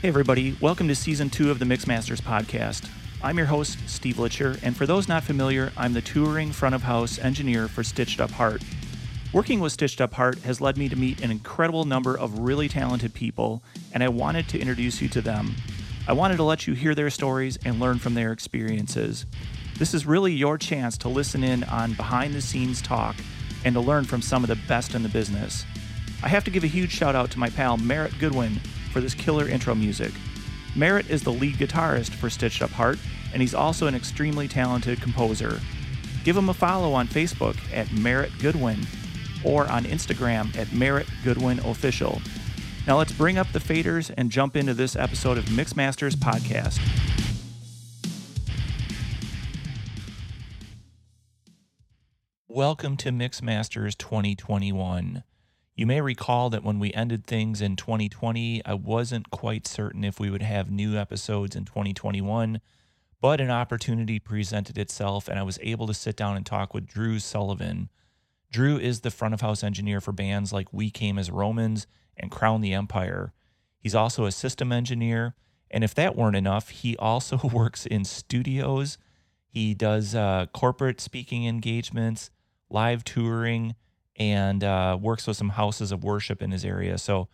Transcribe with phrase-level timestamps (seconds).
[0.00, 0.56] Hey, everybody.
[0.60, 2.88] Welcome to season two of the Mixmasters podcast.
[3.20, 6.84] I'm your host, Steve Litcher, and for those not familiar, I'm the touring front of
[6.84, 8.62] house engineer for Stitched Up Heart.
[9.32, 12.68] Working with Stitched Up Heart has led me to meet an incredible number of really
[12.68, 13.60] talented people,
[13.92, 15.56] and I wanted to introduce you to them.
[16.06, 19.26] I wanted to let you hear their stories and learn from their experiences.
[19.80, 23.16] This is really your chance to listen in on behind the scenes talk
[23.64, 25.64] and to learn from some of the best in the business.
[26.22, 28.60] I have to give a huge shout out to my pal Merritt Goodwin
[28.92, 30.12] for this killer intro music.
[30.76, 32.98] Merritt is the lead guitarist for Stitched Up Heart,
[33.32, 35.60] and he's also an extremely talented composer.
[36.24, 38.86] Give him a follow on Facebook at Merritt Goodwin
[39.44, 42.20] or on Instagram at Merritt Goodwin Official.
[42.86, 46.80] Now let's bring up the faders and jump into this episode of Mixmasters Podcast.
[52.48, 55.22] Welcome to Mixmasters 2021.
[55.78, 60.18] You may recall that when we ended things in 2020, I wasn't quite certain if
[60.18, 62.60] we would have new episodes in 2021,
[63.20, 66.88] but an opportunity presented itself and I was able to sit down and talk with
[66.88, 67.90] Drew Sullivan.
[68.50, 72.28] Drew is the front of house engineer for bands like We Came as Romans and
[72.28, 73.32] Crown the Empire.
[73.78, 75.36] He's also a system engineer,
[75.70, 78.98] and if that weren't enough, he also works in studios.
[79.46, 82.30] He does uh, corporate speaking engagements,
[82.68, 83.76] live touring,
[84.18, 86.98] and uh, works with some houses of worship in his area.
[86.98, 87.28] So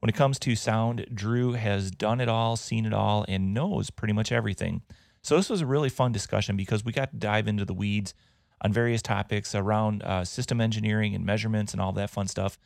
[0.00, 3.90] when it comes to sound, Drew has done it all, seen it all, and knows
[3.90, 4.82] pretty much everything.
[5.22, 8.14] So this was a really fun discussion because we got to dive into the weeds
[8.62, 12.58] on various topics around uh, system engineering and measurements and all that fun stuff.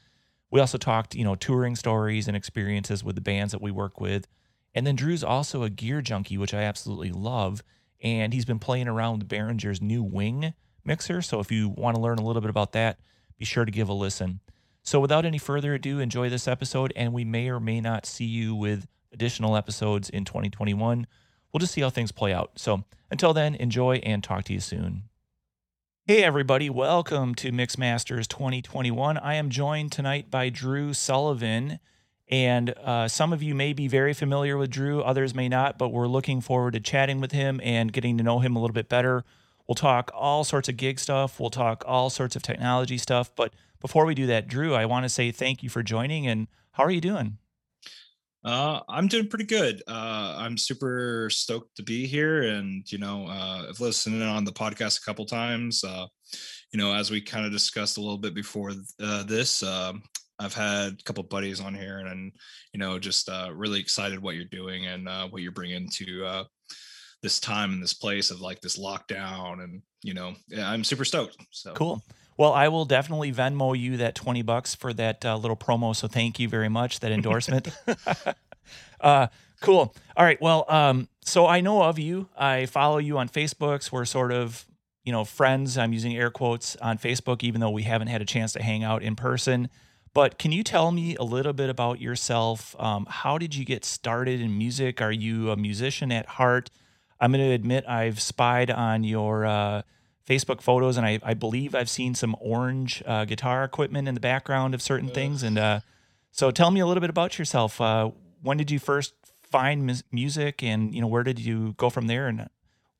[0.53, 4.00] We also talked, you know, touring stories and experiences with the bands that we work
[4.00, 4.28] with.
[4.72, 7.64] And then Drew's also a gear junkie, which I absolutely love.
[8.03, 11.22] And he's been playing around with Behringer's new wing mixer.
[11.22, 12.98] So if you want to learn a little bit about that,
[13.39, 14.41] be sure to give a listen.
[14.83, 18.27] So, without any further ado, enjoy this episode, and we may or may not see
[18.27, 21.07] you with additional episodes in 2021.
[21.53, 22.53] We'll just see how things play out.
[22.56, 25.05] So, until then, enjoy and talk to you soon.
[26.06, 29.17] Hey, everybody, welcome to Mixmasters 2021.
[29.17, 31.78] I am joined tonight by Drew Sullivan.
[32.28, 35.91] And uh, some of you may be very familiar with Drew, others may not, but
[35.91, 38.89] we're looking forward to chatting with him and getting to know him a little bit
[38.91, 39.25] better.
[39.69, 41.41] We'll talk all sorts of gig stuff.
[41.41, 43.34] We'll talk all sorts of technology stuff.
[43.34, 46.26] But before we do that, Drew, I want to say thank you for joining.
[46.26, 47.38] And how are you doing?
[48.44, 49.82] Uh, I'm doing pretty good.
[49.88, 54.52] Uh, I'm super stoked to be here, and you know, uh, I've listened on the
[54.52, 55.82] podcast a couple times.
[55.82, 56.06] Uh,
[56.70, 59.94] you know, as we kind of discussed a little bit before uh, this, uh,
[60.38, 62.32] I've had a couple buddies on here, and, and
[62.75, 66.44] you know, just uh, really excited what you're doing and what you're bringing to
[67.25, 71.05] this time and this place of like this lockdown and you know yeah, i'm super
[71.05, 71.73] stoked so.
[71.73, 72.03] Cool.
[72.37, 76.07] Well i will definitely venmo you that 20 bucks for that uh, little promo so
[76.07, 77.69] thank you very much that endorsement.
[79.01, 79.27] Uh,
[79.61, 79.95] cool.
[80.17, 82.29] All right well um, so i know of you.
[82.37, 84.67] I follow you on facebook we're sort of
[85.03, 85.77] you know friends.
[85.77, 88.85] I'm using air quotes on facebook even though we haven't had a chance to hang
[88.85, 89.69] out in person.
[90.15, 92.77] But can you tell me a little bit about yourself?
[92.79, 95.03] Um, how did you get started in music?
[95.03, 96.71] Are you a musician at heart
[97.25, 99.81] I'm going to admit I've spied on your uh,
[100.29, 104.21] Facebook photos, and I, I, believe I've seen some orange uh, guitar equipment in the
[104.21, 105.43] background of certain things.
[105.43, 105.81] And uh,
[106.33, 107.81] so, tell me a little bit about yourself.
[107.81, 108.11] Uh,
[108.43, 109.15] when did you first
[109.51, 112.29] find mu- music, and you know where did you go from there?
[112.29, 112.47] And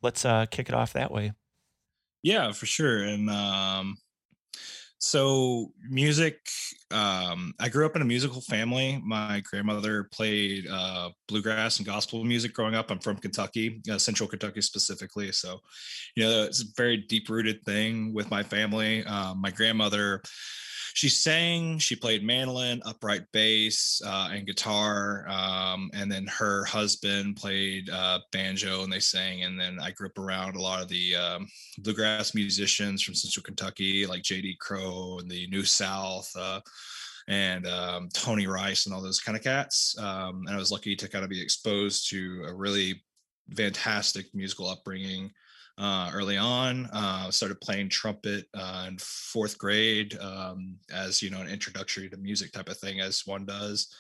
[0.01, 1.33] let's uh, kick it off that way.
[2.23, 3.05] Yeah, for sure.
[3.05, 3.99] And um,
[5.05, 6.39] so music
[6.91, 9.03] um, i grew up in a musical family.
[9.05, 12.91] My grandmother played uh, bluegrass and gospel music growing up.
[12.91, 15.31] I'm from kentucky uh, central kentucky specifically.
[15.33, 15.61] So
[16.17, 19.05] you know it's a very deep rooted thing with my family.
[19.05, 20.23] Um, my grandmother
[20.95, 25.27] she sang, she played mandolin, upright bass, uh, and guitar.
[25.29, 29.43] Um, and then her husband played uh, banjo and they sang.
[29.43, 33.43] And then I grew up around a lot of the um, bluegrass musicians from Central
[33.43, 34.57] Kentucky, like J.D.
[34.61, 36.31] Crowe and the New South.
[36.39, 36.61] Uh,
[37.27, 39.99] and um, Tony Rice and all those kind of cats.
[39.99, 43.03] Um, and I was lucky to kind of be exposed to a really
[43.57, 45.33] fantastic musical upbringing
[45.79, 46.87] uh, early on.
[46.93, 52.17] Uh, started playing trumpet uh, in fourth grade um, as you know an introductory to
[52.17, 53.95] music type of thing, as one does.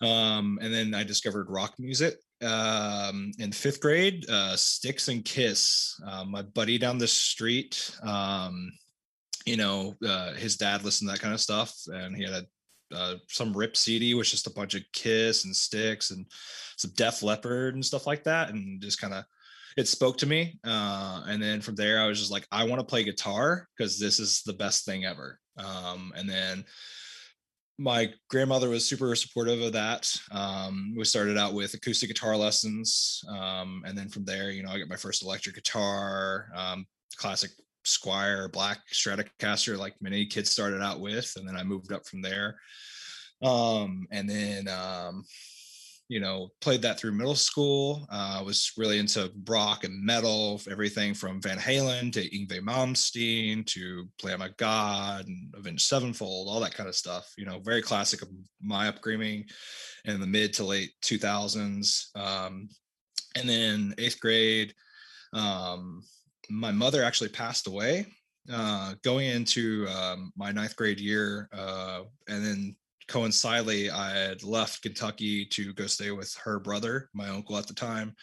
[0.00, 4.28] Um, and then I discovered rock music um, in fifth grade.
[4.28, 6.00] Uh, Styx and Kiss.
[6.06, 8.72] Uh, my buddy down the street, um,
[9.46, 12.46] you know, uh, his dad listened to that kind of stuff, and he had a
[12.94, 16.26] uh, some rip CD was just a bunch of Kiss and Styx and
[16.76, 19.24] some Def Leppard and stuff like that, and just kind of
[19.76, 20.58] it spoke to me.
[20.64, 23.98] Uh, and then from there, I was just like, I want to play guitar because
[23.98, 25.38] this is the best thing ever.
[25.56, 26.64] Um, and then
[27.78, 30.12] my grandmother was super supportive of that.
[30.30, 34.70] Um, we started out with acoustic guitar lessons, um, and then from there, you know,
[34.70, 36.86] I got my first electric guitar, um,
[37.16, 37.50] classic
[37.84, 42.22] Squier, Black Stratocaster, like many kids started out with, and then I moved up from
[42.22, 42.58] there.
[43.42, 45.24] Um, and then um,
[46.08, 48.06] you know, played that through middle school.
[48.10, 54.08] Uh, was really into rock and metal, everything from Van Halen to Yngwie Malmsteen to
[54.22, 57.32] Lamb of God and Avenged Sevenfold, all that kind of stuff.
[57.38, 58.28] You know, very classic of
[58.60, 59.46] my upbringing
[60.04, 62.14] in the mid to late 2000s.
[62.16, 62.68] Um,
[63.36, 64.74] and then eighth grade,
[65.32, 66.02] um,
[66.50, 68.06] my mother actually passed away
[68.52, 72.76] uh, going into um, my ninth grade year, uh, and then
[73.08, 77.74] coincidentally, I had left Kentucky to go stay with her brother, my uncle at the
[77.74, 78.14] time.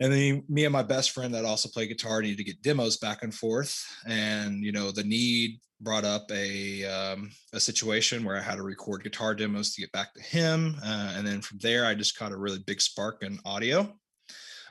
[0.00, 2.98] And then me and my best friend that also played guitar needed to get demos
[2.98, 3.82] back and forth.
[4.06, 8.62] And, you know, the need brought up a, um, a situation where I had to
[8.62, 10.76] record guitar demos to get back to him.
[10.84, 13.90] Uh, and then from there, I just caught a really big spark in audio.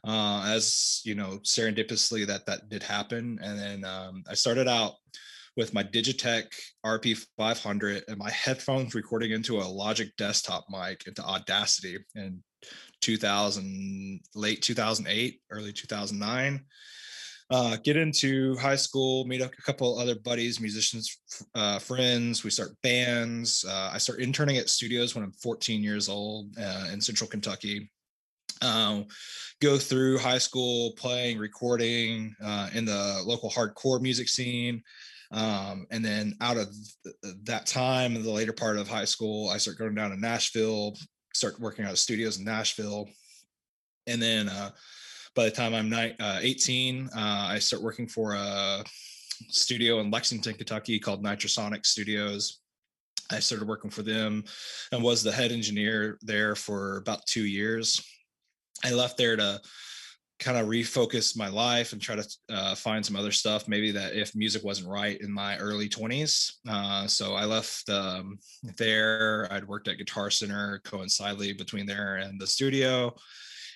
[0.08, 3.40] Uh, as you know, serendipitously that that did happen.
[3.42, 4.94] And then um, I started out
[5.56, 6.46] with my Digitech
[6.86, 12.44] RP500 and my headphones recording into a Logitech desktop mic into Audacity in
[13.02, 16.66] 2000, late 2008, early 2009.
[17.52, 21.20] Uh, get into high school, meet up a couple other buddies, musicians,
[21.54, 22.44] uh, friends.
[22.44, 23.64] We start bands.
[23.68, 27.92] Uh, I start interning at studios when I'm 14 years old uh, in Central Kentucky.
[28.62, 29.04] Uh,
[29.62, 34.82] go through high school playing, recording uh, in the local hardcore music scene.
[35.32, 36.68] Um, and then out of
[37.04, 40.20] th- that time, in the later part of high school, I start going down to
[40.20, 40.96] Nashville,
[41.34, 43.10] start working out of studios in Nashville.
[44.08, 44.72] And then uh,
[45.36, 47.20] by the time I'm ni- uh, 18, uh,
[47.50, 48.84] I start working for a
[49.50, 52.62] studio in Lexington, Kentucky called Nitrosonic Studios.
[53.32, 54.44] I started working for them
[54.92, 58.00] and was the head engineer there for about two years.
[58.84, 59.60] I left there to
[60.40, 64.14] kind of refocus my life and try to uh, find some other stuff maybe that
[64.14, 68.38] if music wasn't right in my early 20s uh, so i left um,
[68.78, 69.48] there.
[69.52, 73.14] I'd worked at guitar center coincidentally between there and the studio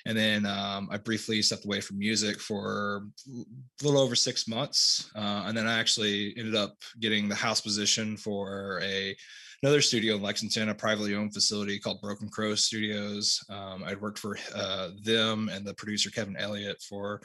[0.06, 5.10] and then um, i briefly stepped away from music for a little over six months
[5.16, 9.16] uh, and then i actually ended up getting the house position for a
[9.62, 13.44] another studio in Lexington, a privately owned facility called Broken Crow Studios.
[13.50, 17.22] Um, I'd worked for uh, them and the producer Kevin Elliott for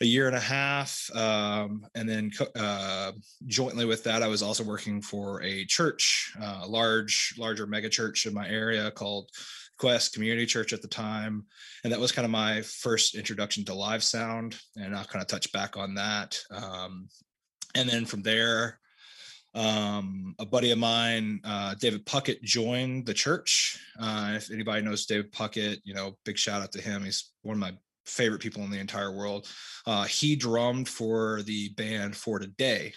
[0.00, 1.08] a year and a half.
[1.14, 3.12] Um, and then uh,
[3.46, 7.88] jointly with that, I was also working for a church, uh, a large, larger mega
[7.88, 9.30] church in my area called
[9.78, 11.44] Quest Community Church at the time.
[11.84, 14.58] And that was kind of my first introduction to live sound.
[14.76, 16.36] And I'll kind of touch back on that.
[16.50, 17.08] Um,
[17.76, 18.80] and then from there,
[19.54, 23.78] um, a buddy of mine, uh, David Puckett, joined the church.
[23.98, 27.04] Uh, if anybody knows David Puckett, you know, big shout out to him.
[27.04, 27.72] He's one of my
[28.06, 29.46] favorite people in the entire world.
[29.86, 32.92] Uh, he drummed for the band For Today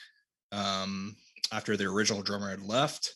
[0.51, 1.15] um,
[1.51, 3.15] after the original drummer had left.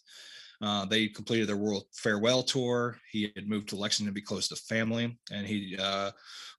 [0.61, 2.97] Uh, they completed their world farewell tour.
[3.11, 6.11] He had moved to Lexington to be close to family, and he uh,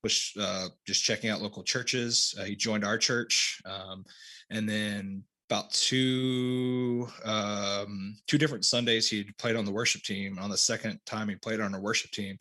[0.02, 2.34] was uh, just checking out local churches.
[2.38, 4.04] Uh, he joined our church, um,
[4.50, 10.38] and then about two um, two different Sundays he played on the worship team.
[10.38, 12.36] On the second time he played on our worship team,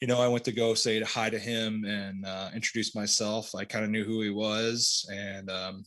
[0.00, 3.54] you know, I went to go say hi to him and uh, introduce myself.
[3.54, 5.84] I kind of knew who he was, and um,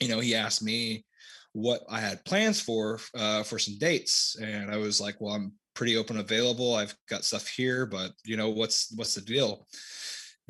[0.00, 1.04] you know, he asked me
[1.52, 5.52] what I had plans for uh, for some dates, and I was like, "Well, I'm
[5.74, 6.74] pretty open available.
[6.74, 9.66] I've got stuff here, but you know, what's what's the deal?"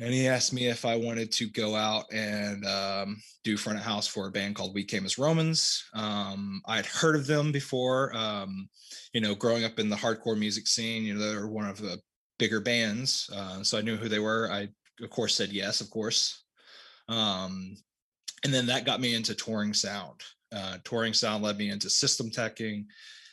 [0.03, 3.85] And he asked me if I wanted to go out and um, do front of
[3.85, 5.81] house for a band called We Came as Romans.
[5.93, 8.67] Um, I'd heard of them before, um,
[9.13, 11.03] you know, growing up in the hardcore music scene.
[11.03, 12.01] You know, they're one of the
[12.37, 14.49] bigger bands, uh, so I knew who they were.
[14.51, 14.67] I,
[15.01, 16.43] of course, said yes, of course.
[17.07, 17.77] Um,
[18.43, 20.19] and then that got me into touring sound.
[20.53, 22.87] Uh, touring sound led me into system teching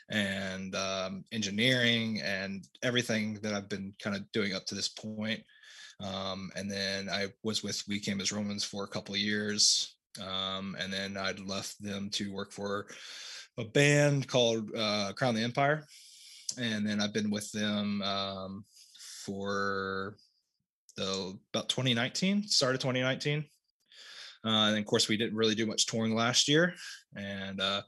[0.09, 5.43] and um, engineering and everything that I've been kind of doing up to this point.
[6.01, 9.97] Um, and then I was with We Came as Romans for a couple of years.
[10.21, 12.87] Um, and then I'd left them to work for
[13.59, 15.87] a band called uh, Crown the Empire.
[16.59, 18.65] And then I've been with them um,
[19.25, 20.17] for
[20.97, 23.45] the about 2019, started 2019.
[24.45, 26.75] Uh, and of course, we didn't really do much touring last year.
[27.15, 27.83] And uh,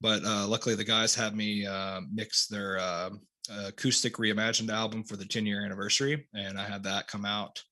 [0.00, 3.10] but uh, luckily, the guys had me uh, mix their uh,
[3.66, 7.62] acoustic reimagined album for the 10 year anniversary and i had that come out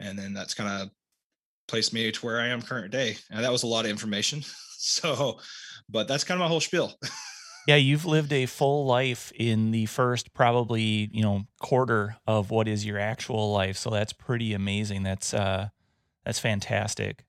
[0.00, 0.90] and then that's kind of
[1.68, 4.42] placed me to where i am current day and that was a lot of information
[4.78, 5.38] so
[5.88, 6.92] but that's kind of my whole spiel
[7.66, 12.68] Yeah, you've lived a full life in the first probably, you know, quarter of what
[12.68, 13.78] is your actual life.
[13.78, 15.02] So that's pretty amazing.
[15.02, 15.68] That's uh
[16.24, 17.24] that's fantastic.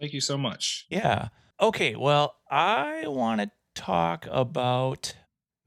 [0.00, 0.86] Thank you so much.
[0.90, 1.28] Yeah.
[1.60, 5.14] Okay, well, I want to talk about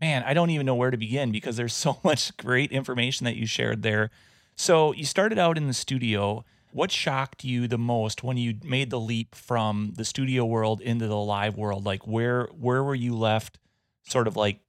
[0.05, 3.35] man, I don't even know where to begin because there's so much great information that
[3.35, 4.11] you shared there.
[4.55, 6.45] So, you started out in the studio.
[6.71, 11.07] What shocked you the most when you made the leap from the studio world into
[11.07, 11.85] the live world?
[11.85, 13.59] Like where where were you left
[14.03, 14.59] sort of like,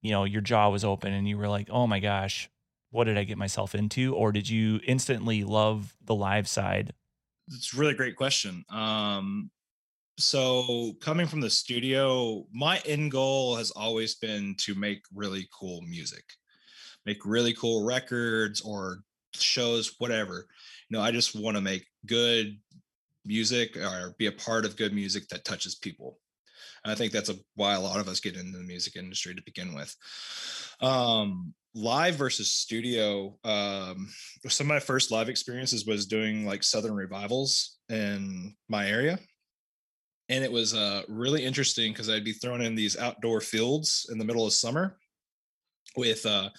[0.00, 2.48] you know, your jaw was open and you were like, "Oh my gosh,
[2.90, 6.92] what did I get myself into?" Or did you instantly love the live side?
[7.48, 8.64] It's a really great question.
[8.70, 9.50] Um
[10.18, 15.82] so coming from the studio, my end goal has always been to make really cool
[15.82, 16.24] music,
[17.04, 19.00] make really cool records or
[19.34, 20.46] shows, whatever.
[20.88, 22.56] You know, I just want to make good
[23.26, 26.18] music or be a part of good music that touches people.
[26.82, 29.34] And I think that's a, why a lot of us get into the music industry
[29.34, 29.94] to begin with.
[30.80, 33.36] Um, live versus studio.
[33.44, 34.08] Um,
[34.48, 39.18] some of my first live experiences was doing like Southern revivals in my area
[40.28, 44.18] and it was uh, really interesting because I'd be thrown in these outdoor fields in
[44.18, 44.96] the middle of summer
[45.96, 46.50] with uh,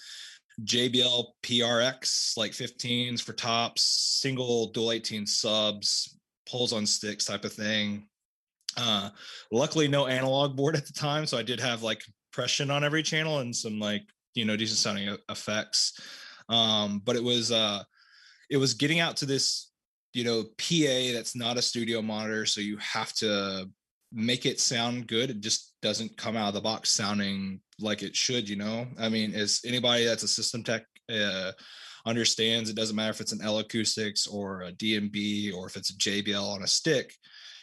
[0.64, 3.82] JBL PRX like 15s for tops,
[4.20, 8.06] single dual 18 subs, poles on sticks type of thing.
[8.76, 9.10] Uh,
[9.52, 13.02] luckily, no analog board at the time, so I did have like compression on every
[13.02, 14.02] channel and some like
[14.34, 16.00] you know decent sounding effects.
[16.48, 17.82] Um, but it was uh,
[18.50, 19.67] it was getting out to this
[20.12, 23.68] you know pa that's not a studio monitor so you have to
[24.10, 25.28] make it sound good.
[25.28, 28.86] It just doesn't come out of the box sounding like it should you know?
[28.98, 31.52] I mean as anybody that's a system tech uh,
[32.06, 35.94] understands it doesn't matter if it's an L-Acoustics or a d&b or if it's a
[35.94, 37.12] jbl on a stick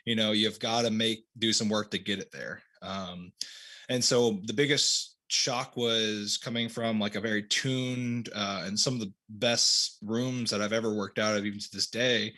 [0.06, 2.62] you know you've got to make do some work to get it there.
[2.82, 3.32] Um,
[3.90, 8.94] and so the biggest shock was coming from like a very tuned uh, and some
[8.94, 12.34] of the best rooms that I've ever worked out of even to this day.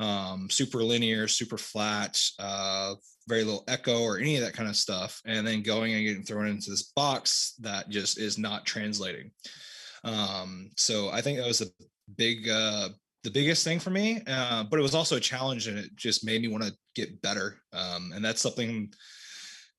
[0.00, 2.94] Um, super linear, super flat, uh,
[3.28, 5.20] very little echo or any of that kind of stuff.
[5.24, 9.30] And then going and getting thrown into this box that just is not translating.
[10.02, 11.66] Um, so I think that was a
[12.16, 12.88] big, uh,
[13.22, 16.26] the biggest thing for me, uh, but it was also a challenge and it just
[16.26, 17.60] made me want to get better.
[17.72, 18.92] Um, and that's something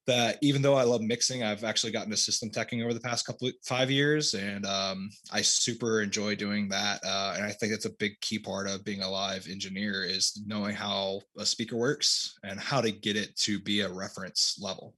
[0.08, 3.26] that even though I love mixing, I've actually gotten to system teching over the past
[3.26, 7.00] couple five years, and um, I super enjoy doing that.
[7.04, 10.42] Uh, and I think it's a big key part of being a live engineer is
[10.46, 14.96] knowing how a speaker works and how to get it to be a reference level.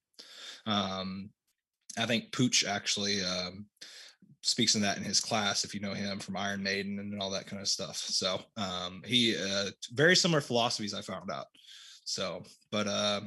[0.65, 1.29] Um,
[1.97, 3.65] I think Pooch actually um,
[4.41, 7.31] speaks in that in his class if you know him from Iron Maiden and all
[7.31, 7.97] that kind of stuff.
[7.97, 11.47] So um, he uh, very similar philosophies I found out.
[12.03, 13.21] So, but uh,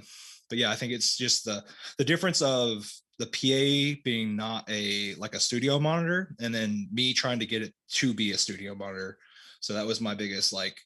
[0.50, 1.64] but yeah, I think it's just the
[1.96, 7.14] the difference of the PA being not a like a studio monitor, and then me
[7.14, 9.16] trying to get it to be a studio monitor.
[9.60, 10.78] So that was my biggest like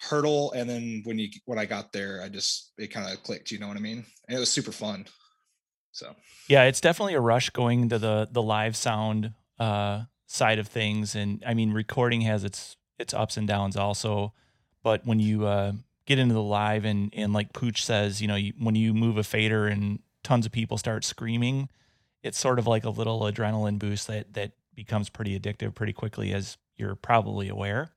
[0.00, 0.52] hurdle.
[0.52, 3.52] And then when you when I got there, I just it kind of clicked.
[3.52, 4.04] You know what I mean?
[4.28, 5.06] And it was super fun.
[5.92, 6.14] So
[6.48, 11.14] yeah, it's definitely a rush going to the the live sound uh, side of things,
[11.14, 14.32] and I mean recording has its its ups and downs also.
[14.82, 15.72] But when you uh,
[16.06, 19.18] get into the live and and like Pooch says, you know, you, when you move
[19.18, 21.68] a fader and tons of people start screaming,
[22.22, 26.32] it's sort of like a little adrenaline boost that that becomes pretty addictive pretty quickly,
[26.32, 27.90] as you're probably aware.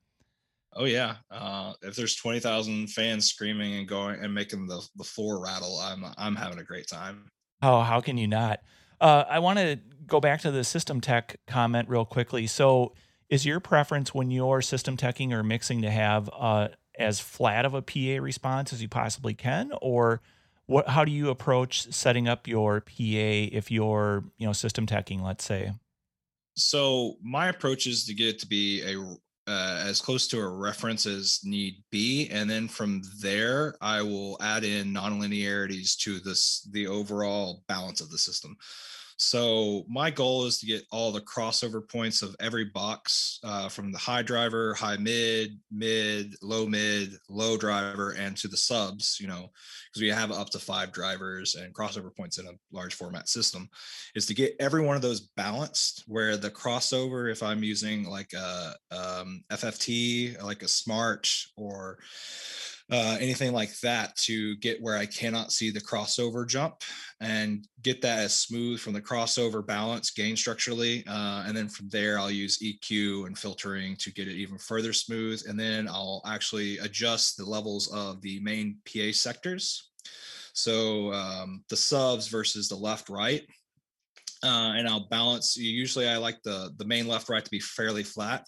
[0.73, 5.03] Oh yeah, uh, if there's twenty thousand fans screaming and going and making the the
[5.03, 7.29] floor rattle, I'm I'm having a great time.
[7.61, 8.59] Oh, how can you not?
[9.01, 12.47] Uh, I want to go back to the system tech comment real quickly.
[12.47, 12.93] So,
[13.29, 17.73] is your preference when you're system teching or mixing to have uh, as flat of
[17.73, 20.21] a PA response as you possibly can, or
[20.65, 20.87] what?
[20.87, 25.43] How do you approach setting up your PA if you're you know system teching, let's
[25.43, 25.71] say?
[26.55, 28.99] So my approach is to get it to be a
[29.49, 34.37] uh, as close to a reference as need be, and then from there I will
[34.41, 38.55] add in nonlinearities to this the overall balance of the system.
[39.21, 43.91] So my goal is to get all the crossover points of every box uh, from
[43.91, 49.17] the high driver, high mid, mid, low mid, low driver, and to the subs.
[49.19, 49.51] You know,
[49.89, 53.69] because we have up to five drivers and crossover points in a large format system,
[54.15, 56.05] is to get every one of those balanced.
[56.07, 61.99] Where the crossover, if I'm using like a um, FFT, like a Smaart or
[62.91, 66.81] uh, anything like that to get where I cannot see the crossover jump
[67.19, 71.03] and get that as smooth from the crossover balance gain structurally.
[71.07, 74.93] Uh, and then from there, I'll use EQ and filtering to get it even further
[74.93, 75.43] smooth.
[75.47, 79.91] And then I'll actually adjust the levels of the main PA sectors.
[80.53, 83.43] So um, the subs versus the left right
[84.43, 85.57] uh, and I'll balance.
[85.57, 88.47] Usually, I like the the main left right to be fairly flat,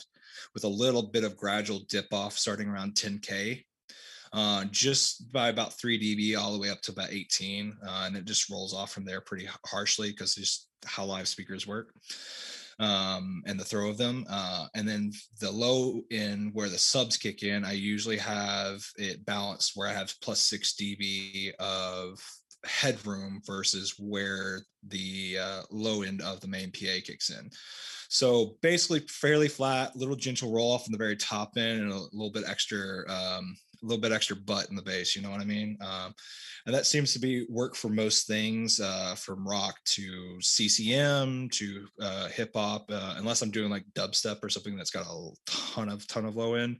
[0.53, 3.63] with a little bit of gradual dip off starting around 10k,
[4.33, 8.15] uh, just by about three dB all the way up to about 18, uh, and
[8.15, 11.93] it just rolls off from there pretty harshly because just how live speakers work
[12.81, 14.25] um, and the throw of them.
[14.29, 19.23] Uh, and then the low end where the subs kick in, I usually have it
[19.25, 22.19] balanced where I have plus six dB of
[22.65, 27.49] headroom versus where the uh, low end of the main PA kicks in.
[28.09, 31.97] So basically, fairly flat, little gentle roll off in the very top end, and a
[31.97, 35.15] little bit extra, um, a little bit extra butt in the bass.
[35.15, 35.77] You know what I mean?
[35.81, 36.13] Um,
[36.65, 41.87] and that seems to be work for most things, uh, from rock to CCM to
[41.99, 42.89] uh, hip hop.
[42.91, 46.35] Uh, unless I'm doing like dubstep or something that's got a ton of ton of
[46.35, 46.79] low end,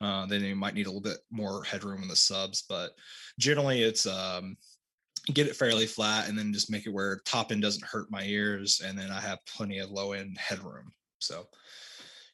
[0.00, 2.64] uh, then you might need a little bit more headroom in the subs.
[2.68, 2.90] But
[3.38, 4.56] generally, it's um,
[5.32, 8.24] get it fairly flat and then just make it where top end doesn't hurt my
[8.24, 11.46] ears and then i have plenty of low end headroom so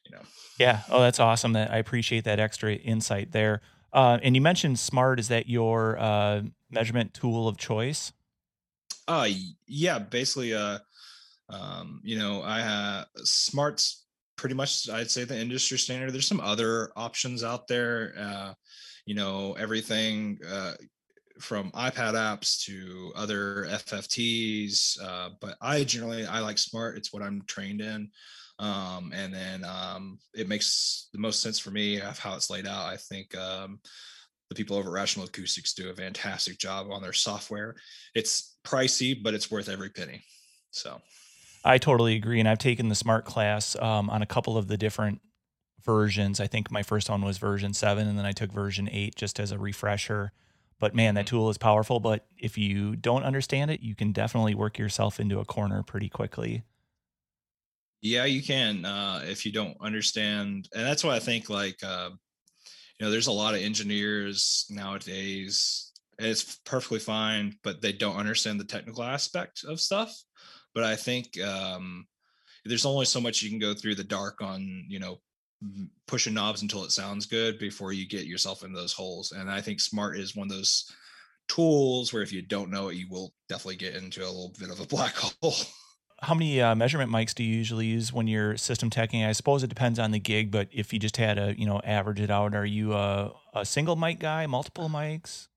[0.05, 0.21] you know
[0.57, 3.61] yeah oh that's awesome that i appreciate that extra insight there
[3.93, 8.11] uh, and you mentioned Smaart is that your uh, measurement tool of choice
[9.07, 9.27] uh
[9.65, 10.77] yeah basically uh
[11.49, 14.05] um you know i have Smaart's
[14.35, 18.53] pretty much i'd say the industry standard there's some other options out there uh
[19.05, 20.73] you know everything uh
[21.39, 25.01] from iPad apps to other FFTs.
[25.01, 26.97] Uh, but I generally I like Smaart.
[26.97, 28.09] It's what I'm trained in.
[28.59, 32.67] Um, and then um, it makes the most sense for me of how it's laid
[32.67, 32.85] out.
[32.85, 33.79] I think um,
[34.49, 37.75] the people over at Rational Acoustics do a fantastic job on their software.
[38.15, 40.23] It's pricey, but it's worth every penny.
[40.71, 40.99] So
[41.63, 42.39] I totally agree.
[42.39, 45.21] And I've taken the Smaart class um, on a couple of the different
[45.85, 46.39] versions.
[46.39, 49.39] I think my first one was version seven, and then I took version eight just
[49.39, 50.33] as a refresher.
[50.79, 51.35] But man, that mm-hmm.
[51.35, 51.99] tool is powerful.
[51.99, 56.09] But if you don't understand it, you can definitely work yourself into a corner pretty
[56.09, 56.63] quickly.
[58.01, 62.09] Yeah, you can uh, if you don't understand, and that's why I think like uh,
[62.99, 68.17] you know, there's a lot of engineers nowadays, and it's perfectly fine, but they don't
[68.17, 70.15] understand the technical aspect of stuff.
[70.73, 72.05] But I think um,
[72.65, 75.19] there's only so much you can go through the dark on you know
[76.07, 79.33] pushing knobs until it sounds good before you get yourself in those holes.
[79.33, 80.89] And I think Smaart is one of those
[81.49, 84.69] tools where if you don't know it, you will definitely get into a little bit
[84.69, 85.53] of a black hole.
[86.21, 89.27] How many uh, measurement mics do you usually use when you're system teching?
[89.27, 91.79] I suppose it depends on the gig, but if you just had to, you know,
[91.83, 95.47] average it out, are you a, a single mic guy, multiple mics?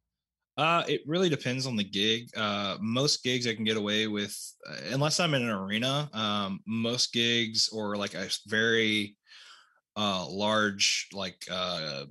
[0.57, 2.29] Uh, it really depends on the gig.
[2.37, 4.37] Uh, most gigs I can get away with,
[4.69, 6.11] uh, unless I'm in an arena.
[6.13, 9.17] Um, most gigs or like a very
[9.97, 12.05] uh, large like uh,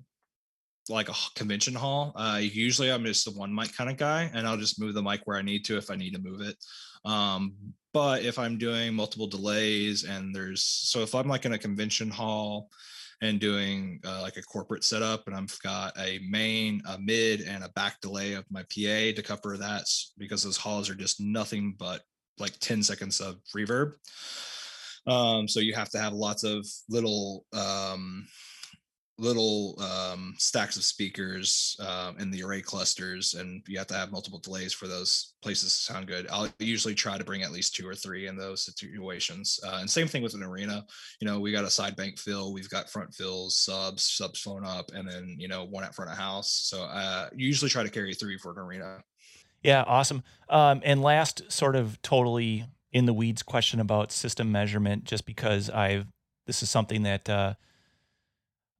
[0.89, 2.13] like a convention hall.
[2.15, 5.03] Uh, usually I'm just a one mic kind of guy, and I'll just move the
[5.03, 6.57] mic where I need to if I need to move it.
[7.05, 7.53] Um,
[7.93, 12.09] but if I'm doing multiple delays and there's so if I'm like in a convention
[12.09, 12.69] hall
[13.21, 17.63] and doing uh, like a corporate setup and I've got a main, a mid, and
[17.63, 19.85] a back delay of my PA to cover that
[20.17, 22.01] because those halls are just nothing but
[22.39, 23.93] like 10 seconds of reverb.
[25.05, 28.27] Um, so you have to have lots of little um,
[29.21, 34.11] little um, stacks of speakers um, in the array clusters, and you have to have
[34.11, 36.27] multiple delays for those places to sound good.
[36.31, 39.59] I'll usually try to bring at least two or three in those situations.
[39.63, 40.83] Uh, and same thing with an arena.
[41.19, 44.65] You know, we got a side bank fill, we've got front fills, subs, subs phone
[44.65, 46.51] up, and then you know one at front of house.
[46.51, 49.03] So uh, usually try to carry three for an arena.
[49.61, 50.23] Yeah, awesome.
[50.49, 55.69] Um, and last, sort of totally in the weeds question about system measurement just because
[55.69, 56.07] I've
[56.47, 57.53] this is something that uh,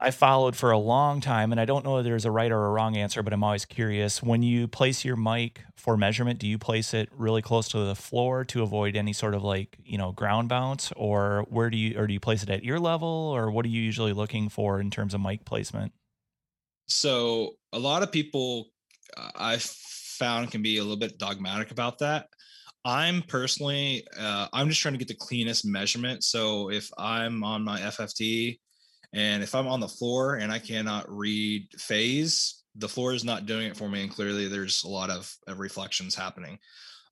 [0.03, 2.65] I followed for a long time, and I don't know if there's a right or
[2.65, 4.23] a wrong answer, but I'm always curious.
[4.23, 7.93] When you place your mic for measurement, do you place it really close to the
[7.93, 11.99] floor to avoid any sort of like you know ground bounce, or where do you
[11.99, 14.79] or do you place it at ear level, or what are you usually looking for
[14.79, 15.93] in terms of mic placement?
[16.87, 18.69] So a lot of people
[19.15, 22.27] uh, I've found can be a little bit dogmatic about that.
[22.83, 26.23] I'm personally, uh, I'm just trying to get the cleanest measurement.
[26.23, 28.57] So if I'm on my FFT
[29.13, 33.45] and if I'm on the floor and I cannot read phase, the floor is not
[33.45, 34.03] doing it for me.
[34.03, 36.57] And clearly there's a lot of, reflections happening.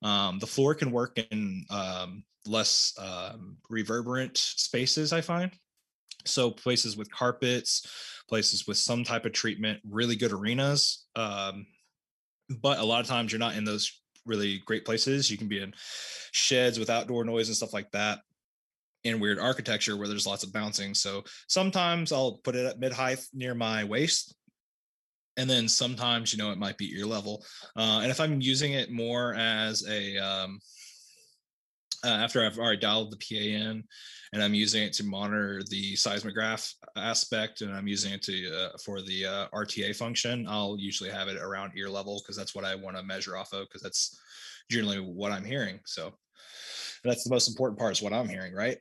[0.01, 5.51] Um, the floor can work in um, less um, reverberant spaces, I find.
[6.25, 7.85] So places with carpets,
[8.29, 11.05] places with some type of treatment, really good arenas.
[11.15, 11.65] Um,
[12.62, 13.91] but a lot of times you're not in those
[14.25, 15.29] really great places.
[15.29, 15.73] You can be in
[16.31, 18.19] sheds with outdoor noise and stuff like that
[19.03, 20.93] in weird architecture where there's lots of bouncing.
[20.93, 24.35] So sometimes I'll put it at mid height near my waist.
[25.38, 27.45] And then sometimes, you know, it might be ear level.
[27.77, 30.59] Uh, and if I'm using it more as a, um,
[32.03, 33.83] uh, after I've already dialed the PA in
[34.33, 38.77] and I'm using it to monitor the seismograph aspect and I'm using it to uh,
[38.83, 42.65] for the uh, RTA function, I'll usually have it around ear level because that's what
[42.65, 44.19] I want to measure off of because that's
[44.69, 45.79] generally what I'm hearing.
[45.85, 46.13] So
[47.03, 48.77] that's the most important part is what I'm hearing, right?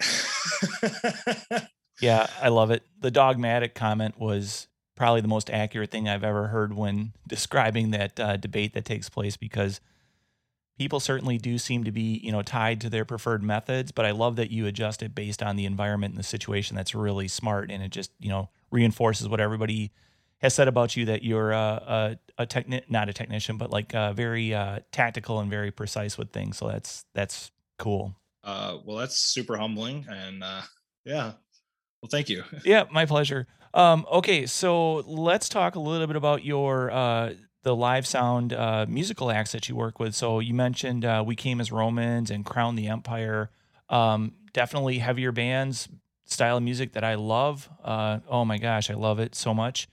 [2.00, 2.82] yeah, I love it.
[3.00, 8.18] The dogmatic comment was probably the most accurate thing I've ever heard when describing that
[8.18, 9.80] uh, debate that takes place because
[10.78, 14.12] people certainly do seem to be, you know, tied to their preferred methods, but I
[14.12, 16.76] love that you adjust it based on the environment and the situation.
[16.76, 19.92] That's really smart and it just, you know, reinforces what everybody
[20.38, 23.94] has said about you that you're a a, a techni- not a technician, but like
[23.94, 26.56] uh, very uh, tactical and very precise with things.
[26.56, 28.14] So that's that's cool.
[28.44, 30.62] Uh, well, that's super humbling, and uh,
[31.04, 31.32] yeah.
[32.02, 32.44] Well, thank you.
[32.64, 33.46] yeah, my pleasure.
[33.74, 38.86] Um, okay, so let's talk a little bit about your uh, the live sound uh,
[38.88, 40.14] musical acts that you work with.
[40.14, 43.50] So you mentioned uh, We Came as Romans and Crown the Empire.
[43.88, 45.88] Um, definitely heavier bands,
[46.24, 47.68] style of music that I love.
[47.82, 49.88] Uh, oh my gosh, I love it so much.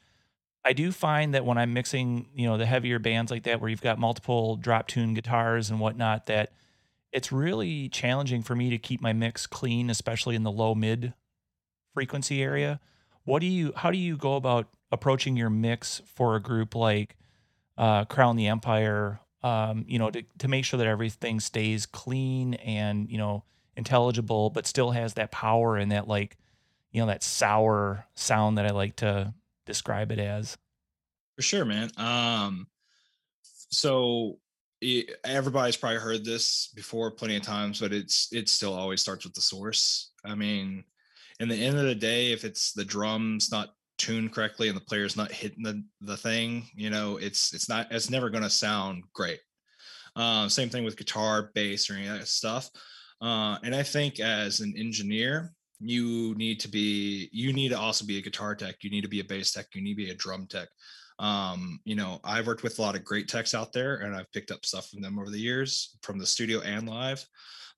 [0.64, 3.70] I do find that when I'm mixing, you know, the heavier bands like that, where
[3.70, 6.52] you've got multiple drop tune guitars and whatnot, that
[7.16, 11.14] it's really challenging for me to keep my mix clean, especially in the low mid
[11.94, 12.82] frequency area.
[13.24, 17.16] What do you, how do you go about approaching your mix for a group like
[17.78, 19.22] uh, Crown the Empire?
[19.44, 23.46] Um, you know, to, to make sure that everything stays clean and, you know,
[23.78, 26.36] intelligible, but still has that power and that like,
[26.92, 29.34] you know, that sour sound that I like to
[29.66, 30.58] describe it as.
[31.38, 31.92] For sure, man.
[31.96, 32.68] Um,
[33.70, 34.40] so
[35.24, 39.34] everybody's probably heard this before plenty of times, but it's it still always starts with
[39.34, 40.12] the source.
[40.24, 40.84] I mean,
[41.40, 44.82] in the end of the day, if it's the drums not tuned correctly and the
[44.82, 48.50] player's not hitting the, the thing, you know, it's it's not it's never going to
[48.50, 49.40] sound great.
[50.16, 52.70] Uh, same thing with guitar, bass, or any of that stuff.
[53.22, 58.06] Uh, and I think as an engineer, you need to be you need to also
[58.06, 60.10] be a guitar tech you need to be a bass tech you need to be
[60.10, 60.70] a drum tech
[61.20, 64.32] um you know i've worked with a lot of great techs out there and i've
[64.32, 67.26] picked up stuff from them over the years from the studio and live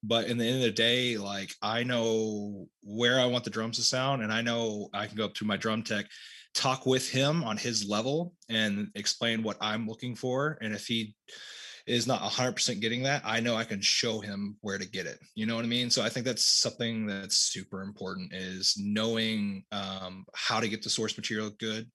[0.03, 3.77] but in the end of the day like i know where i want the drums
[3.77, 6.05] to sound and i know i can go up to my drum tech
[6.55, 11.13] talk with him on his level and explain what i'm looking for and if he
[11.87, 15.19] is not 100% getting that, I know I can show him where to get it.
[15.35, 15.89] You know what I mean?
[15.89, 20.89] So I think that's something that's super important is knowing um, how to get the
[20.89, 21.89] source material good.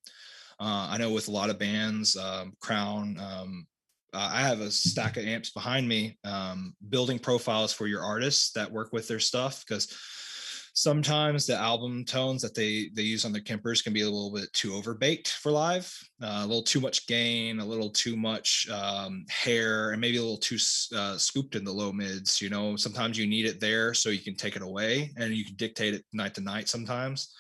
[0.62, 3.66] Uh, I know with a lot of bands, um, Crown, um,
[4.14, 8.53] uh, I have a stack of amps behind me, um, building profiles for your artists
[8.53, 9.88] that work with their stuff because
[10.75, 14.33] sometimes the album tones that they they use on their Kempers can be a little
[14.33, 18.66] bit too overbaked for live uh, a little too much gain a little too much
[18.70, 20.59] um, hair and maybe a little too
[20.96, 22.77] uh, scooped in the low mids you know?
[22.77, 25.92] Sometimes you need it there so you can take it away and you can dictate
[25.92, 27.35] it night to night sometimes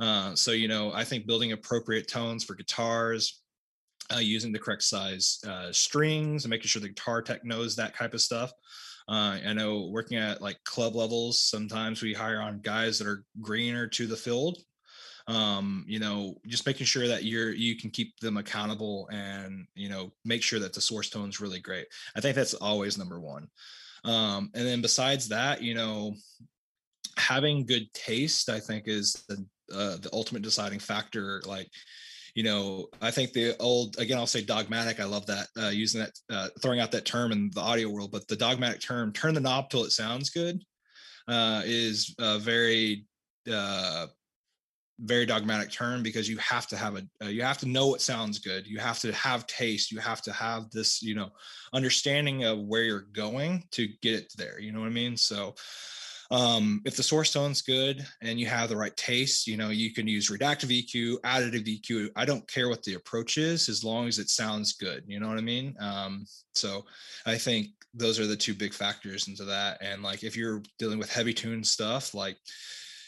[0.00, 3.42] uh, so you know i think building appropriate tones for guitars
[4.14, 7.96] uh, using the correct size uh, strings and making sure the guitar tech knows that
[7.96, 8.52] type of stuff
[9.08, 13.24] uh, I know working at like club levels, sometimes we hire on guys that are
[13.40, 14.58] greener to the field.
[15.28, 19.88] Um, you know, just making sure that you're you can keep them accountable and you
[19.88, 21.86] know make sure that the source tone is really great.
[22.16, 23.48] I think that's always number one.
[24.04, 26.14] Um, and then besides that, you know,
[27.16, 31.42] having good taste, I think, is the uh, the ultimate deciding factor.
[31.46, 31.70] Like,
[32.34, 35.00] you know, I think the old again, I'll say dogmatic.
[35.00, 38.12] I love that uh, using that, uh, throwing out that term in the audio world.
[38.12, 40.62] But the dogmatic term, turn the knob till it sounds good,
[41.28, 43.06] uh, is a very
[43.50, 44.06] uh,
[45.00, 48.00] very dogmatic term because you have to have a uh, you have to know what
[48.00, 51.28] sounds good you have to have taste you have to have this you know
[51.74, 55.54] understanding of where you're going to get it there you know what i mean so
[56.30, 59.92] um, if the source tone's good and you have the right taste, you know, you
[59.92, 62.10] can use redactive EQ, additive EQ.
[62.16, 65.04] I don't care what the approach is as long as it sounds good.
[65.06, 65.76] You know what I mean?
[65.78, 66.84] Um, so
[67.26, 69.78] I think those are the two big factors into that.
[69.80, 72.36] And like if you're dealing with heavy tune stuff, like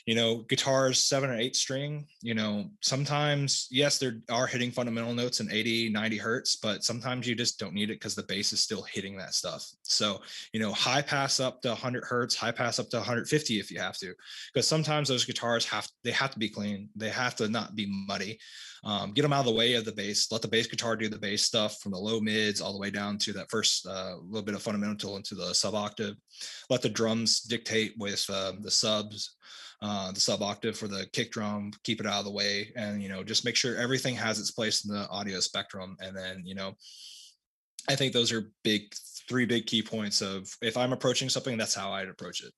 [0.09, 5.13] you know, guitars seven or eight string, you know, sometimes, yes, there are hitting fundamental
[5.13, 8.55] notes in 80, 90 hertz, but sometimes you just don't need it because the bass
[8.55, 9.71] is still hitting that stuff.
[9.83, 10.23] So,
[10.55, 13.81] you know, high pass up to 100 hertz, high pass up to 150 if you
[13.81, 14.15] have to,
[14.55, 16.89] because sometimes those guitars have, they have to be clean.
[16.97, 18.39] They have to not be muddy.
[18.85, 20.33] Um, get them out of the way of the bass.
[20.33, 22.91] Let the bass guitar do the bass stuff from the low mids all the way
[22.91, 26.15] down to that first uh, little bit of fundamental into the sub octave.
[26.71, 29.35] Let the drums dictate with uh, the subs
[29.81, 33.03] uh, the sub octave for the kick drum, keep it out of the way, and
[33.03, 35.97] you know just make sure everything has its place in the audio spectrum.
[36.01, 36.75] And then you know,
[37.89, 38.93] I think those are big
[39.29, 42.53] three big key points of if I'm approaching something, that's how I'd approach it.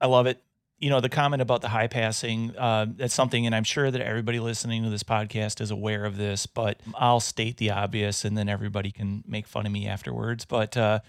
[0.00, 0.42] I love it.
[0.78, 4.00] You know, the comment about the high passing, uh, that's something, and I'm sure that
[4.00, 8.36] everybody listening to this podcast is aware of this, but I'll state the obvious and
[8.36, 10.46] then everybody can make fun of me afterwards.
[10.46, 11.00] But uh,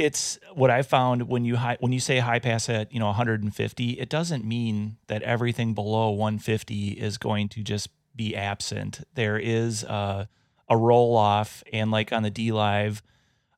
[0.00, 3.06] it's what I found when you high, when you say high pass at, you know,
[3.06, 9.00] 150, it doesn't mean that everything below 150 is going to just be absent.
[9.14, 10.24] There is uh,
[10.68, 13.02] a roll off, and like on the dLive,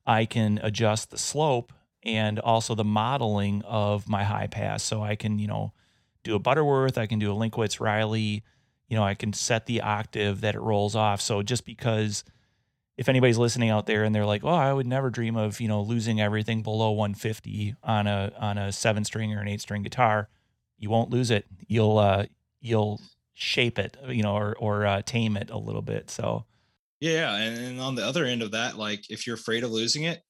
[0.05, 1.71] I can adjust the slope
[2.03, 4.83] and also the modeling of my high pass.
[4.83, 5.71] So I can, you know,
[6.23, 8.43] do a Butterworth, I can do a Linkwitz Riley,
[8.89, 11.21] you know, I can set the octave that it rolls off.
[11.21, 12.25] So just because
[12.97, 15.67] if anybody's listening out there and they're like, "Oh, I would never dream of, you
[15.67, 19.83] know, losing everything below 150 on a on a 7 string or an 8 string
[19.83, 20.29] guitar,"
[20.77, 21.45] you won't lose it.
[21.67, 22.25] You'll uh
[22.61, 23.01] you'll
[23.33, 26.09] shape it, you know, or or uh, tame it a little bit.
[26.09, 26.45] So
[26.99, 30.03] yeah, and, and on the other end of that, like if you're afraid of losing
[30.03, 30.21] it,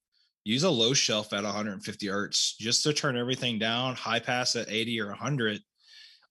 [0.43, 4.69] use a low shelf at 150 hertz just to turn everything down, high pass at
[4.69, 5.62] 80 or 100.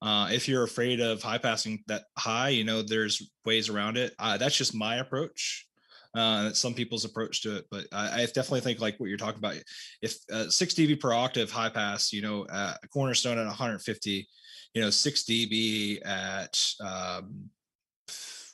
[0.03, 4.15] Uh, if you're afraid of high passing that high, you know, there's ways around it.
[4.19, 5.67] Uh, that's just my approach.
[6.15, 9.39] Uh, some people's approach to it, but I, I, definitely think like what you're talking
[9.39, 9.57] about.
[10.03, 14.29] If uh, six dB per octave high pass, you know, uh, cornerstone at 150,
[14.75, 17.49] you know, six dB at um,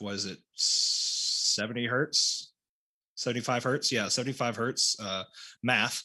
[0.00, 2.52] was it 70 hertz?
[3.16, 3.92] 75 hertz?
[3.92, 5.24] Yeah 75 hertz uh
[5.62, 6.02] math.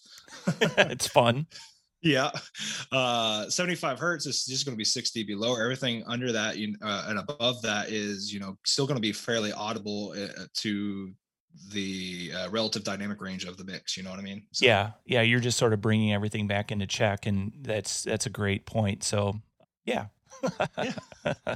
[0.78, 1.46] It's fun.
[2.06, 2.32] Yeah
[2.92, 5.62] uh 75 hertz is just going to be 6 dB lower.
[5.62, 9.54] Everything under that uh, and above that is you know still going to be fairly
[9.54, 11.14] audible uh, to
[11.72, 14.66] the uh, relative dynamic range of the mix you know what i mean so.
[14.66, 18.30] yeah yeah you're just sort of bringing everything back into check and that's that's a
[18.30, 19.36] great point so
[19.86, 20.06] yeah,
[20.78, 21.56] yeah.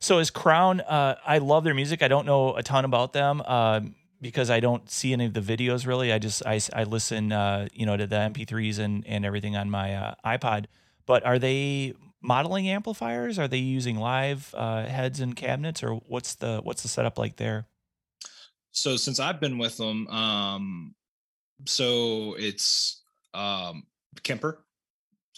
[0.00, 2.02] So as Crown, uh, I love their music.
[2.02, 3.80] I don't know a ton about them uh,
[4.20, 6.12] because I don't see any of the videos really.
[6.12, 9.70] I just I, I listen, uh, you know, to the MP3s and and everything on
[9.70, 10.66] my uh, iPod.
[11.06, 13.38] But are they modeling amplifiers?
[13.38, 17.36] Are they using live uh, heads and cabinets, or what's the what's the setup like
[17.36, 17.66] there?
[18.72, 20.94] So since I've been with them, um,
[21.66, 23.02] so it's
[23.34, 23.84] um,
[24.22, 24.64] Kemper,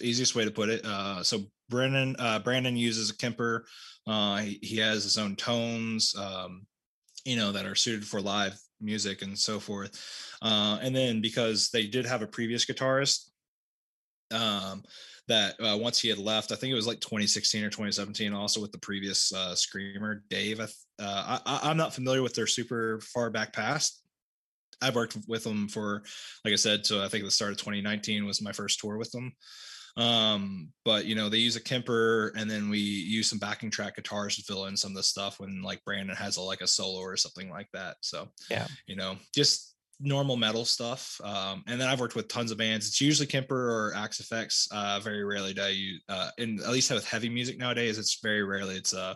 [0.01, 0.85] easiest way to put it.
[0.85, 3.65] Uh, so Brandon uh, Brandon uses a Kemper.
[4.07, 6.67] Uh, he, he, has his own tones, um,
[7.25, 10.37] you know, that are suited for live music and so forth.
[10.43, 13.31] Uh, and then because they did have a previous guitarist
[14.33, 14.83] um,
[15.31, 18.61] that uh, once he had left, I think it was like 2016 or 2017, also
[18.61, 20.61] with the previous uh, screamer Dave.
[20.61, 24.03] Uh, I, I'm not familiar with their super far back past.
[24.83, 26.03] I've worked with them for,
[26.45, 29.11] like I said, so I think the start of 2019 was my first tour with
[29.13, 29.33] them.
[29.97, 33.97] Um, but you know, they use a Kemper and then we use some backing track
[33.97, 36.67] guitars to fill in some of the stuff when like Brandon has a like a
[36.67, 37.97] solo or something like that.
[38.01, 39.70] So yeah, you know, just
[40.01, 41.21] normal metal stuff.
[41.23, 42.87] Um, and then I've worked with tons of bands.
[42.89, 44.69] It's usually Kemper or Axe-Fx.
[44.73, 48.43] Uh, very rarely do use, uh, and at least with heavy music nowadays, it's very
[48.43, 49.15] rarely it's uh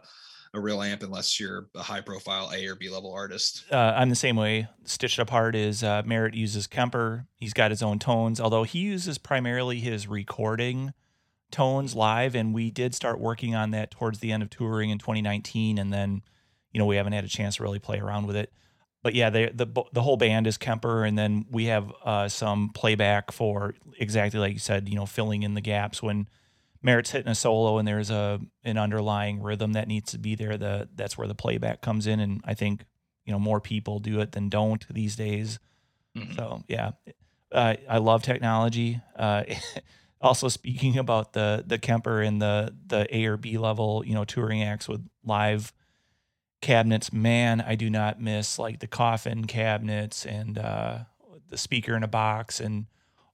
[0.55, 3.65] a real amp unless you're a high profile A or B level artist.
[3.71, 4.69] Uh, I'm the same way.
[4.85, 7.27] Stitched Up Heart is uh, Merritt uses Kemper.
[7.35, 10.95] He's got his own tones, although he uses primarily his recording
[11.51, 12.37] tones live.
[12.37, 15.77] And we did start working on that towards the end of touring in 2019.
[15.77, 16.23] And then,
[16.73, 18.53] you know, we haven't had a chance to really play around with it.
[19.05, 22.71] But yeah, the the the whole band is Kemper, and then we have uh, some
[22.71, 26.27] playback for exactly like you said, you know, filling in the gaps when
[26.83, 30.57] Merritt's hitting a solo and there's a an underlying rhythm that needs to be there.
[30.57, 32.87] The that's where the playback comes in, and I think
[33.27, 35.59] you know more people do it than don't these days.
[36.17, 36.33] Mm-hmm.
[36.33, 36.93] So yeah,
[37.53, 39.03] uh, I love technology.
[39.15, 39.45] Uh,
[40.23, 44.25] also speaking about the the Kemper and the the A or B level, you know,
[44.25, 45.75] touring acts with live
[46.65, 47.13] cabinets.
[47.13, 50.99] Man, I do not miss like the coffin cabinets and uh,
[51.51, 52.87] the speaker in a box and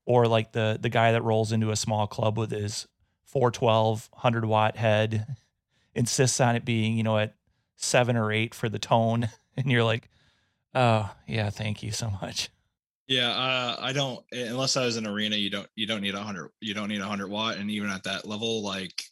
[0.04, 2.88] or like the the guy that rolls into a small club with his
[3.24, 5.36] 412 100 watt head
[5.94, 7.34] insists on it being you know at
[7.76, 9.28] seven or eight for the tone.
[9.56, 10.08] And you're like
[10.74, 12.48] oh yeah thank you so much.
[13.08, 16.18] Yeah uh, i don't unless i was in arena you don't you don't need a
[16.18, 17.56] 100 you don't need a 100 watt.
[17.58, 19.04] And even at that level like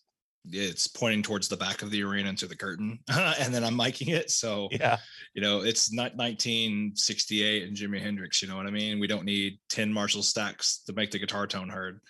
[0.50, 4.08] it's pointing towards the back of the arena into the curtain and then i'm miking
[4.08, 4.96] it so yeah
[5.34, 9.24] you know it's not 1968 and jimi hendrix you know what i mean we don't
[9.24, 12.00] need 10 marshall stacks to make the guitar tone heard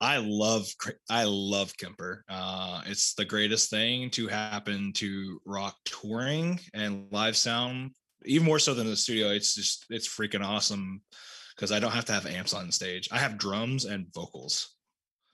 [0.00, 0.66] I love
[1.08, 2.24] I love Kemper.
[2.28, 7.92] Uh, it's the greatest thing to happen to rock touring and live sound,
[8.26, 9.30] even more so than the studio.
[9.30, 11.00] It's just it's freaking awesome
[11.56, 13.08] because I don't have to have amps on stage.
[13.12, 14.73] I have drums and vocals.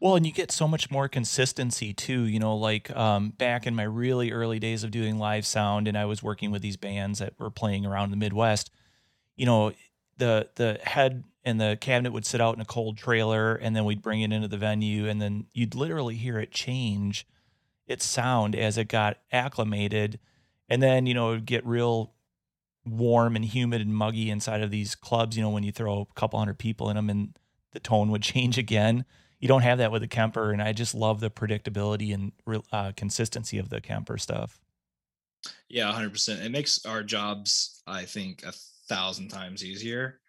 [0.00, 2.22] Well, and you get so much more consistency too.
[2.22, 5.96] You know, like um, back in my really early days of doing live sound, and
[5.96, 8.70] I was working with these bands that were playing around the Midwest.
[9.36, 9.72] You know,
[10.16, 13.84] the the head and the cabinet would sit out in a cold trailer, and then
[13.84, 17.26] we'd bring it into the venue, and then you'd literally hear it change
[17.86, 20.18] its sound as it got acclimated,
[20.68, 22.14] and then you know it would get real
[22.86, 25.36] warm and humid and muggy inside of these clubs.
[25.36, 27.36] You know when you throw a couple hundred people in them, and
[27.72, 29.04] the tone would change again.
[29.40, 32.33] You don't have that with the Kemper, and I just love the predictability and
[32.72, 34.61] uh, consistency of the Kemper stuff.
[35.68, 36.44] Yeah, 100%.
[36.44, 38.53] It makes our jobs, I think, a
[38.88, 40.20] thousand times easier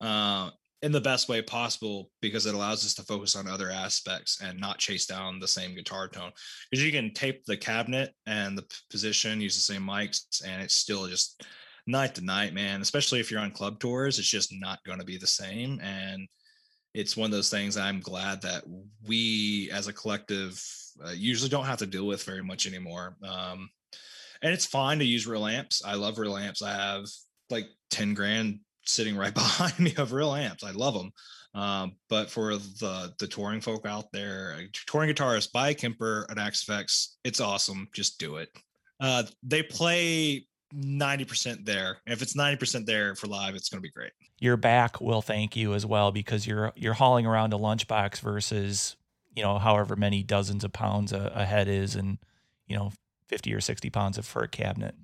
[0.00, 0.50] uh,
[0.82, 4.58] in the best way possible because it allows us to focus on other aspects and
[4.58, 6.32] not chase down the same guitar tone.
[6.70, 10.74] Because you can tape the cabinet and the position, use the same mics, and it's
[10.74, 11.44] still just
[11.86, 12.82] night to night, man.
[12.82, 15.80] Especially if you're on club tours, it's just not going to be the same.
[15.80, 16.26] And
[16.96, 18.64] it's one of those things I'm glad that
[19.06, 20.62] we as a collective
[21.04, 23.16] uh, usually don't have to deal with very much anymore.
[23.22, 23.68] Um,
[24.40, 25.82] and it's fine to use real amps.
[25.84, 26.62] I love real amps.
[26.62, 27.04] I have
[27.50, 30.64] like 10 grand sitting right behind me of real amps.
[30.64, 31.12] I love them.
[31.54, 36.38] Um, but for the the touring folk out there, touring guitarists, buy a Kemper, an
[36.38, 37.14] Axe-Fx.
[37.24, 37.88] It's awesome.
[37.94, 38.50] Just do it.
[39.00, 41.98] Uh, they play 90% there.
[42.06, 44.12] If it's 90% there for live, it's going to be great.
[44.38, 48.96] Your back will thank you as well because you're you're hauling around a lunchbox versus,
[49.34, 52.18] you know, however many dozens of pounds a, a head is and,
[52.66, 52.92] you know,
[53.28, 54.94] 50 or 60 pounds of fur cabinet.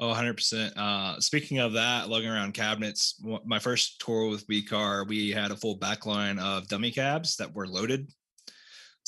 [0.00, 0.76] Oh, 100%.
[0.76, 5.50] Uh, speaking of that, lugging around cabinets, my first tour with We Car, we had
[5.50, 8.08] a full backline of dummy cabs that were loaded.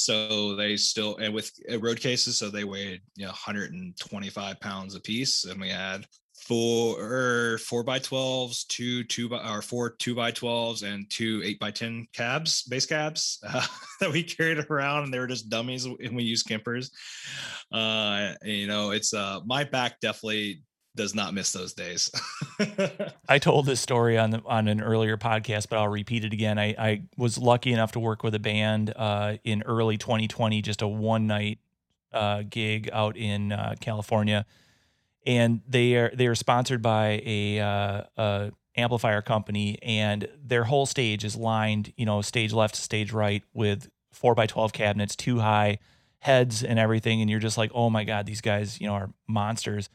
[0.01, 4.95] So they still, and with uh, road cases, so they weighed, you know, 125 pounds
[4.95, 5.45] a piece.
[5.45, 6.07] And we had
[6.47, 11.59] four four by 12s, two two by or four two by 12s, and two eight
[11.61, 13.67] by 10 cabs, bass cabs uh,
[14.01, 16.91] that we carried around, and they were just dummies, and we used Kempers.
[17.71, 20.63] Uh, you know, it's uh my back definitely
[20.97, 22.11] does not miss those days.
[23.29, 26.59] I told this story on the, on an earlier podcast, but I'll repeat it again.
[26.59, 30.83] I, I was lucky enough to work with a band uh, in early 2020, just
[30.83, 31.59] a one night
[32.13, 34.47] uh, gig out in uh, California
[35.27, 40.87] and they are they are sponsored by a, uh, a amplifier company, and their whole
[40.87, 45.41] stage is lined, you know, stage left stage right with four by twelve cabinets, two
[45.41, 45.79] high
[46.21, 49.11] heads and everything, and you're just like, oh my god, these guys, you know, are
[49.29, 49.89] monsters.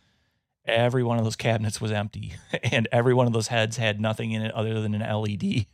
[0.66, 4.32] Every one of those cabinets was empty, and every one of those heads had nothing
[4.32, 5.68] in it other than an LED.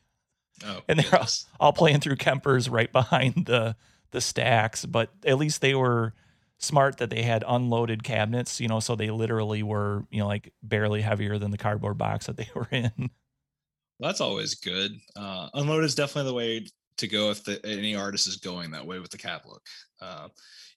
[0.64, 1.28] Oh, and they're all,
[1.60, 3.76] all playing through Kempers right behind the
[4.12, 6.14] the stacks, but at least they were
[6.58, 10.54] smart that they had unloaded cabinets, you know, so they literally were, you know, like
[10.62, 12.92] barely heavier than the cardboard box that they were in.
[12.98, 14.92] Well, that's always good.
[15.16, 16.66] Uh, unload is definitely the way
[16.98, 19.64] to go if the, any artist is going that way with the cab look.
[20.00, 20.28] Uh,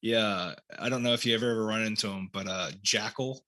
[0.00, 3.40] yeah, I don't know if you ever ever run into them, but uh, Jackyl,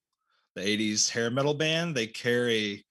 [0.57, 2.85] the '80s hair metal band, they carry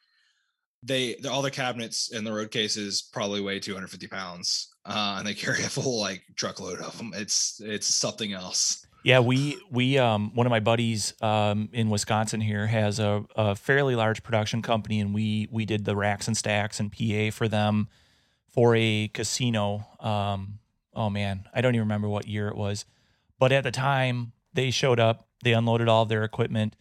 [0.85, 5.33] they all their cabinets and the road cases probably weigh 250 pounds, uh, and they
[5.33, 7.11] carry a full like truckload of them.
[7.15, 8.85] It's it's something else.
[9.03, 13.55] Yeah, we we um one of my buddies um in Wisconsin here has a, a
[13.55, 17.47] fairly large production company, and we we did the racks and stacks and PA for
[17.47, 17.87] them
[18.51, 19.85] for a casino.
[19.99, 20.59] Um,
[20.93, 22.85] oh man, I don't even remember what year it was,
[23.39, 26.75] but at the time they showed up, they unloaded all of their equipment.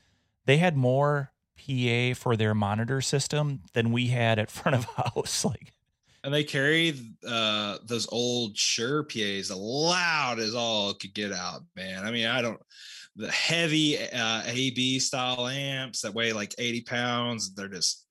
[0.47, 5.45] They had more PA for their monitor system than we had at front of house.
[5.45, 5.73] Like
[6.23, 6.95] and they carry
[7.29, 12.05] uh, those old Sure PAs loud as all could get out, man.
[12.05, 12.61] I mean, I don't
[13.17, 17.55] the heavy uh, AB style amps that weigh like 80 pounds.
[17.55, 18.07] They're just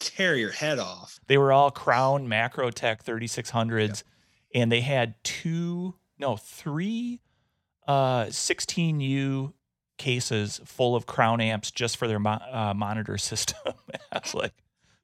[0.00, 1.18] tear your head off.
[1.26, 4.02] They were all Crown Macrotech 3600s,
[4.52, 4.62] yeah.
[4.62, 7.20] and they had two, no, three
[7.86, 9.52] uh, 16U
[9.98, 13.58] cases full of Crown amps just for their mo- uh, monitor system.
[14.12, 14.52] I was like,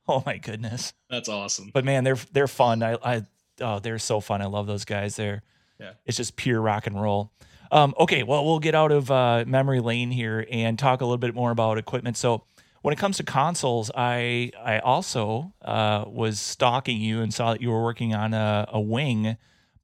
[0.06, 0.92] Oh my goodness.
[1.08, 1.70] That's awesome.
[1.72, 2.82] But man, they're they're fun.
[2.82, 3.22] I I
[3.60, 4.42] oh they're so fun.
[4.42, 5.16] I love those guys.
[5.16, 5.42] They're
[5.80, 5.92] yeah.
[6.06, 7.32] It's just pure rock and roll.
[7.72, 11.18] Um, okay, well we'll get out of uh, memory lane here and talk a little
[11.18, 12.16] bit more about equipment.
[12.16, 12.44] So
[12.82, 17.62] when it comes to consoles, I I also uh, was stalking you and saw that
[17.62, 19.36] you were working on a, a wing.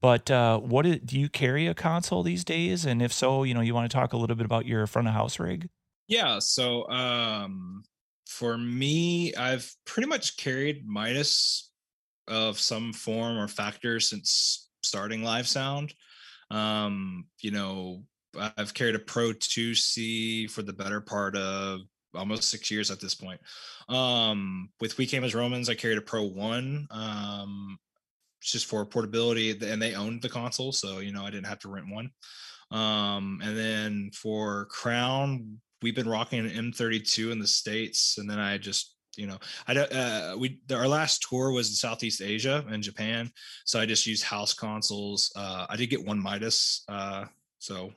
[0.02, 2.86] But uh, what is, do you carry a console these days?
[2.86, 5.08] And if so, you know, you want to talk a little bit about your front
[5.08, 5.68] of house rig?
[6.08, 6.38] Yeah.
[6.38, 7.82] So um,
[8.26, 11.70] for me, I've pretty much carried Midas
[12.28, 15.92] of some form or factor since starting live sound.
[16.50, 18.04] Um, you know,
[18.56, 21.80] I've carried a Pro 2C for the better part of
[22.14, 23.40] almost six years at this point.
[23.88, 27.78] Um, with We Came as Romans, I carried a Pro 1 um,
[28.40, 30.72] just for portability, and they owned the console.
[30.72, 32.10] So, you know, I didn't have to rent one.
[32.70, 38.16] Um, and then for Crown, we've been rocking an M32 in the States.
[38.18, 41.74] And then I just you know i don't uh we our last tour was in
[41.74, 43.30] southeast asia and japan
[43.64, 47.24] so i just used house consoles uh i did get one midas uh
[47.58, 47.92] so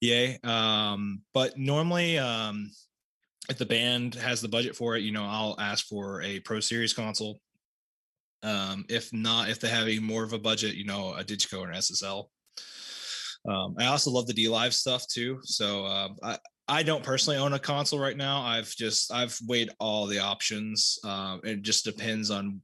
[0.00, 2.70] yay um but normally um
[3.48, 6.60] if the band has the budget for it you know i'll ask for a pro
[6.60, 7.40] series console
[8.42, 11.60] um if not if they have a more of a budget you know a digico
[11.60, 12.26] or an ssl
[13.48, 15.40] um, I also love the dLive stuff too.
[15.42, 16.38] So um, I,
[16.68, 18.40] I don't personally own a console right now.
[18.42, 20.98] I've just I've weighed all the options.
[21.04, 22.60] Um, it just depends on,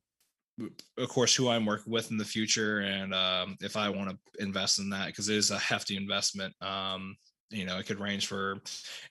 [0.96, 4.42] of course, who I'm working with in the future and um, if I want to
[4.42, 6.54] invest in that because it is a hefty investment.
[6.62, 7.16] Um,
[7.50, 8.60] you know, it could range for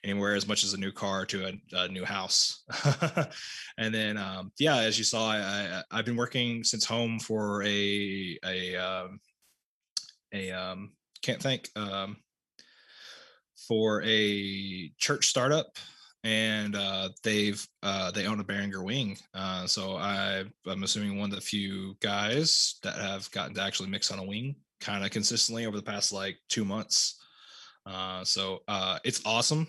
[0.04, 2.62] anywhere as much as a new car to a, a new house.
[3.78, 7.62] and then, um, yeah, as you saw, I, I have been working since home for
[7.64, 9.20] a a um,
[10.32, 12.16] a um, can't think um,
[13.66, 15.76] for a church startup
[16.24, 19.16] and uh, they've uh, they own a Behringer wing.
[19.34, 23.88] Uh, so I, I'm assuming one of the few guys that have gotten to actually
[23.88, 27.17] mix on a wing kind of consistently over the past like two months.
[27.86, 29.66] Uh, so uh, it's awesome.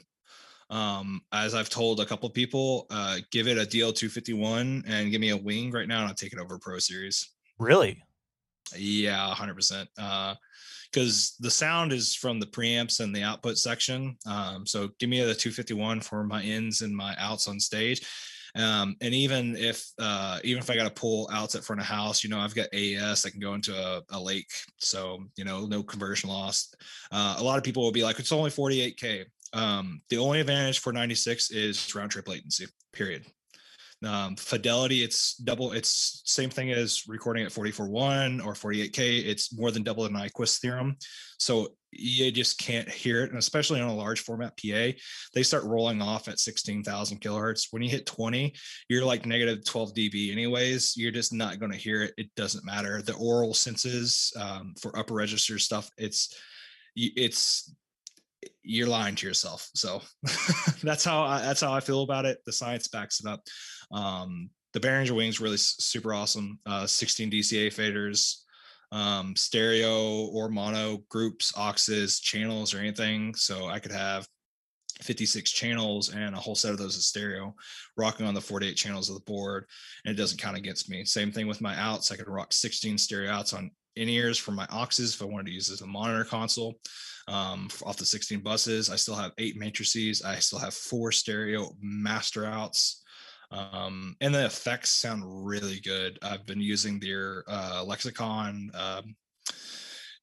[0.70, 5.30] Um, as I've told a couple people, uh, give it a DL251 and give me
[5.30, 7.30] a wing right now, and I'll take it over Pro Series.
[7.58, 8.02] Really?
[8.78, 9.88] Yeah, 100%.
[9.98, 10.36] Uh,
[10.92, 14.18] because the sound is from the preamps and the output section.
[14.26, 18.08] Um, so give me the 251 for my ins and my outs on stage.
[18.56, 21.88] Um, and even if uh, even if I got to pull outs at front of
[21.88, 25.46] house, you know, I've got AES that can go into a, a lake, so you
[25.46, 26.74] know, no conversion loss.
[27.12, 29.26] Uh, a lot of people will be like, it's only 48k.
[29.54, 32.68] Um, the only advantage for 96 is round trip latency.
[32.94, 33.26] Period.
[34.04, 35.74] Um, fidelity, it's double.
[35.74, 39.26] It's same thing as recording at 44.1 or 48k.
[39.26, 40.96] It's more than double the Nyquist theorem.
[41.38, 44.92] So you just can't hear it, and especially on a large format PA,
[45.34, 47.68] they start rolling off at 16,000 kilohertz.
[47.72, 48.54] When you hit 20,
[48.88, 50.96] you're like negative 12 dB, anyways.
[50.96, 52.14] You're just not going to hear it.
[52.18, 53.02] It doesn't matter.
[53.02, 56.36] The aural senses um, for upper register stuff, it's
[56.96, 57.74] it's
[58.64, 59.70] you're lying to yourself.
[59.74, 60.02] So
[60.84, 62.40] that's how I, that's how I feel about it.
[62.46, 63.42] The science backs it up.
[63.92, 66.60] Um, the Behringer wings really super awesome.
[66.66, 68.44] Uh, 16 DCA faders,
[68.92, 73.36] um, stereo or mono groups, auxes, channels, or anything.
[73.36, 74.28] So I could have
[75.02, 77.56] 56 channels and a whole set of those is stereo,
[77.98, 79.66] rocking on the 48 channels of the board,
[80.04, 81.06] and it doesn't count against me.
[81.06, 82.12] Same thing with my outs.
[82.12, 85.48] I could rock 16 stereo outs on in ears for my auxes if I wanted
[85.48, 86.80] to use as a monitor console
[87.28, 88.90] um, off the 16 buses.
[88.90, 90.22] I still have eight matrices.
[90.22, 93.04] I still have four stereo master outs.
[93.52, 96.20] Um, and the effects sound really good.
[96.22, 99.16] I've been using their uh, Lexicon um,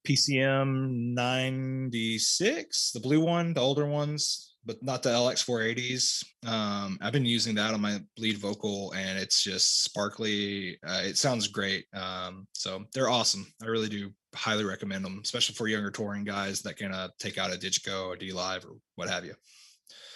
[0.07, 6.25] PCM 96, the blue one, the older ones, but not the LX480s.
[6.47, 10.79] Um, I've been using that on my lead vocal, and it's just sparkly.
[10.87, 11.87] Uh, it sounds great.
[11.93, 13.47] Um, so they're awesome.
[13.61, 17.39] I really do highly recommend them, especially for younger touring guys that can uh, take
[17.39, 19.35] out a Digico or Live, or what have you.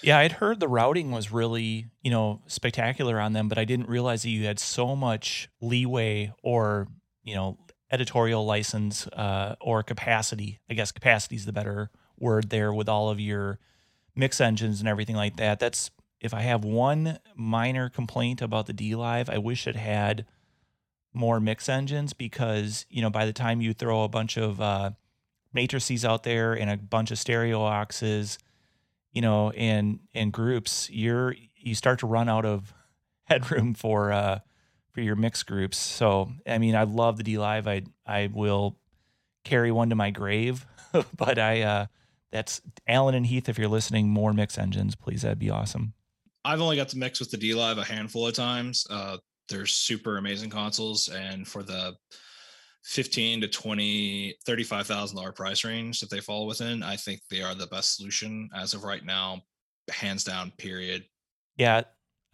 [0.03, 3.89] Yeah, I'd heard the routing was really, you know, spectacular on them, but I didn't
[3.89, 6.89] realize that you had so much leeway or,
[7.23, 7.59] you know,
[7.91, 10.61] editorial license uh, or capacity.
[10.71, 13.59] I guess capacity is the better word there with all of your
[14.15, 15.59] mix engines and everything like that.
[15.59, 15.91] That's
[16.21, 20.27] if I have one minor complaint about the dLive, I wish it had
[21.13, 24.91] more mix engines because you know by the time you throw a bunch of uh,
[25.53, 28.39] matrices out there and a bunch of stereo auxes,
[29.13, 32.73] you know, in in groups, you're you start to run out of
[33.25, 34.41] headroom for uh,
[34.93, 35.79] for your mix groups.
[35.79, 37.67] So I mean, I love the dLive.
[37.67, 38.77] I I will
[39.45, 40.67] carry one to my grave,
[41.17, 41.87] but I uh,
[42.31, 43.49] that's Allen and Heath.
[43.49, 45.23] If you're listening, more mix engines, please.
[45.23, 45.95] That'd be awesome.
[46.45, 48.87] I've only got to mix with the dLive a handful of times.
[48.89, 51.97] Uh, they're super amazing consoles and for the
[52.85, 57.55] 15 to 20 35000 dollar price range that they fall within i think they are
[57.55, 59.43] the best solution as of right now
[59.91, 61.05] hands down period.
[61.57, 61.83] Yeah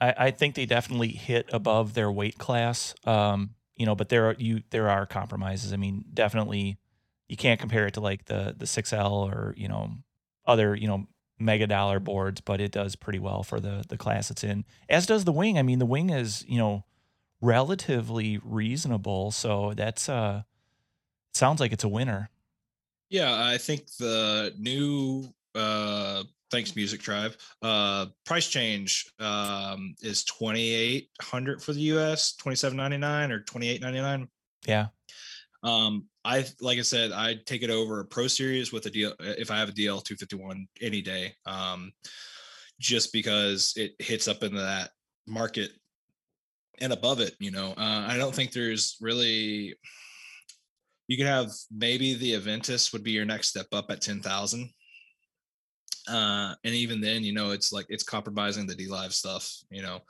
[0.01, 4.27] i, I think they definitely hit above their weight class um you know but there
[4.29, 5.73] are you there are compromises.
[5.73, 6.79] I mean definitely
[7.29, 9.91] you can't compare it to like the the 6l or you know
[10.47, 11.07] other you know
[11.39, 15.07] mega dollar boards but it does pretty well for the the class it's in as
[15.07, 15.59] does the wing.
[15.59, 16.85] I mean the wing is you know
[17.41, 19.31] relatively reasonable.
[19.31, 20.43] So that's uh
[21.35, 22.31] sounds like it's a winner.
[23.09, 25.25] Yeah, I think the new
[25.55, 27.33] uh thanks music tribe
[27.63, 34.29] uh price change um is 2800 for the us 2799 or 2899
[34.67, 34.87] yeah
[35.63, 39.13] um i like i said i'd take it over a pro series with a deal
[39.21, 41.93] if i have a dl 251 any day um
[42.79, 44.91] just because it hits up into that
[45.27, 45.71] market
[46.81, 47.35] and above it.
[47.41, 49.77] You know, uh, I don't think there's really.
[51.09, 54.71] You could have maybe the Avantis would be your next step up at ten thousand,
[56.09, 59.49] uh, and even then, you know, it's like it's compromising the dLive stuff.
[59.71, 60.01] You know,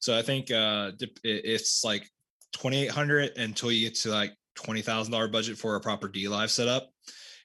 [0.00, 0.92] so I think uh,
[1.24, 2.08] it's like
[2.52, 6.08] twenty eight hundred until you get to like twenty thousand dollar budget for a proper
[6.08, 6.88] dLive setup.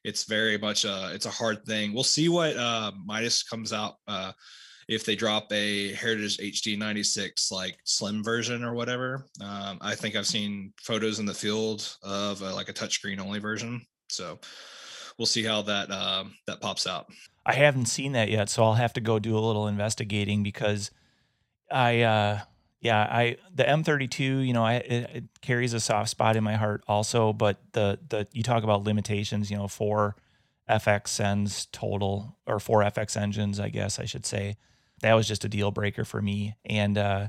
[0.03, 1.93] It's very much uh, it's a hard thing.
[1.93, 3.95] We'll see what uh, Midas comes out.
[4.07, 4.31] Uh,
[4.91, 9.25] if they drop a Heritage HD 96 like slim version or whatever.
[9.41, 13.81] Um, I think I've seen photos in the field of like a touchscreen only version.
[14.09, 14.37] So
[15.17, 17.07] we'll see how that uh, that pops out.
[17.45, 20.91] I haven't seen that yet, so I'll have to go do a little investigating because
[21.71, 22.39] I uh,
[22.81, 26.55] yeah, I the M32, you know, I, it, it, carries a soft spot in my
[26.55, 30.17] heart also, but the the you talk about limitations, you know, four
[30.69, 34.57] FX sends total or four FX engines, I guess I should say
[35.01, 36.55] that was just a deal breaker for me.
[36.65, 37.27] And uh,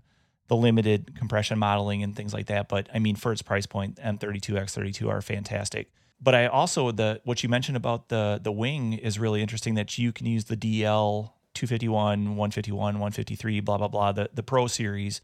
[0.48, 2.68] the limited compression modeling and things like that.
[2.68, 5.90] But I mean, for its price point, M32 X32 are fantastic.
[6.20, 9.98] But I also the what you mentioned about the the wing is really interesting that
[9.98, 15.20] you can use the DL 251, 151, 153, blah blah blah, the the Pro series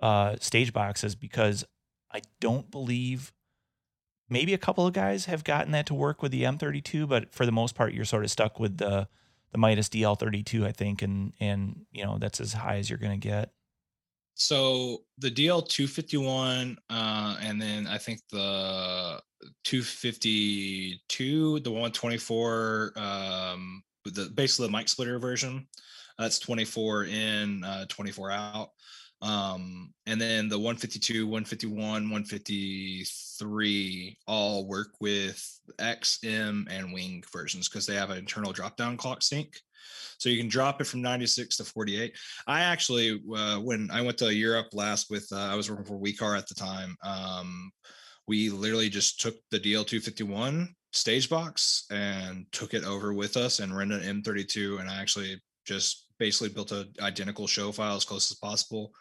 [0.00, 1.64] uh, stage boxes because
[2.12, 3.32] I don't believe
[4.28, 7.46] maybe a couple of guys have gotten that to work with the M32, but for
[7.46, 9.08] the most part, you're sort of stuck with the
[9.56, 13.18] the Midas DL32, I think, and and you know that's as high as you're going
[13.18, 13.50] to get.
[14.34, 19.18] So the DL251, uh, and then I think the
[19.64, 25.66] 252, the 124, um, the basically the mic splitter version.
[26.18, 28.70] That's 24 in, uh, 24 out.
[29.22, 33.04] Um, and then the 152, 151, 153
[34.26, 35.44] all work with
[35.78, 39.56] X, M, and Wing versions because they have an internal drop down clock sync.
[40.18, 42.16] So you can drop it from 96 to 48.
[42.46, 45.98] I actually, uh, when I went to Europe last with, uh, I was working for
[45.98, 46.96] WeCar at the time.
[47.02, 47.70] Um,
[48.26, 53.76] we literally just took the DL251 stage box and took it over with us and
[53.76, 54.80] rented an M32.
[54.80, 58.92] And I actually just basically built an identical show file as close as possible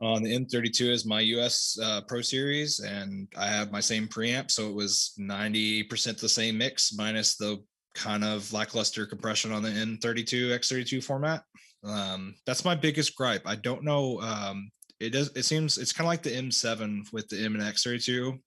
[0.00, 4.50] on the M32 is my US uh, Pro Series, and I have my same preamp,
[4.50, 7.62] so it was 90% the same mix minus the
[7.94, 11.42] kind of lackluster compression on the M32 X32 format.
[11.82, 13.42] Um, that's my biggest gripe.
[13.46, 14.20] I don't know.
[14.20, 14.70] Um,
[15.00, 15.30] it does.
[15.34, 18.38] It seems it's kind of like the M7 with the M and X32,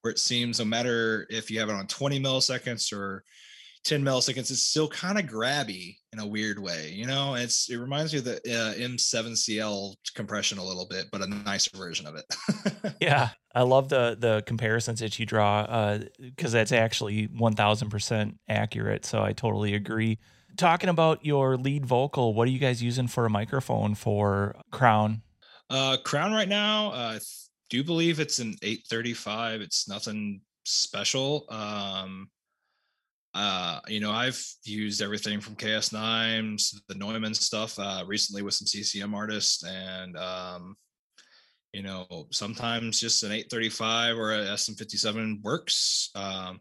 [0.00, 3.24] where it seems no matter if you have it on 20 milliseconds or
[3.84, 7.34] 10 milliseconds it's still kind of grabby in a weird way you know?
[7.34, 11.76] It's it reminds me of the uh, m7cl compression a little bit but a nicer
[11.76, 12.24] version of it.
[13.00, 19.04] Yeah i love the the comparisons that you draw because uh, that's actually 1000% accurate
[19.04, 20.18] so i totally agree.
[20.56, 25.22] Talking about your lead vocal what are you guys using for a microphone for crown?
[25.70, 27.20] Uh crown right now uh, i
[27.70, 32.28] do believe it's an 835 it's nothing special um
[33.34, 38.66] uh, you know, I've used everything from KS9, the Neumann stuff, uh, recently with some
[38.66, 40.76] CCM artists, and um,
[41.72, 46.10] you know, sometimes just an 835 or a SM57 works.
[46.16, 46.60] Um,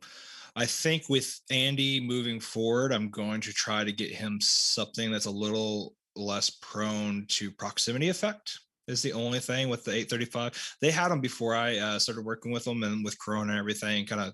[0.56, 5.26] I think with Andy moving forward, I'm going to try to get him something that's
[5.26, 8.60] a little less prone to proximity effect.
[8.88, 10.78] Is the only thing with the 835.
[10.82, 14.06] They had them before I uh, started working with them, and with Corona and everything,
[14.08, 14.34] kind of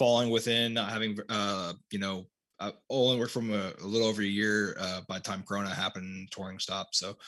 [0.00, 2.26] falling within, not having, uh, you know,
[2.58, 5.68] I only worked from a, a, little over a year uh, by the time Corona
[5.68, 6.96] happened, touring stopped.
[6.96, 7.18] So,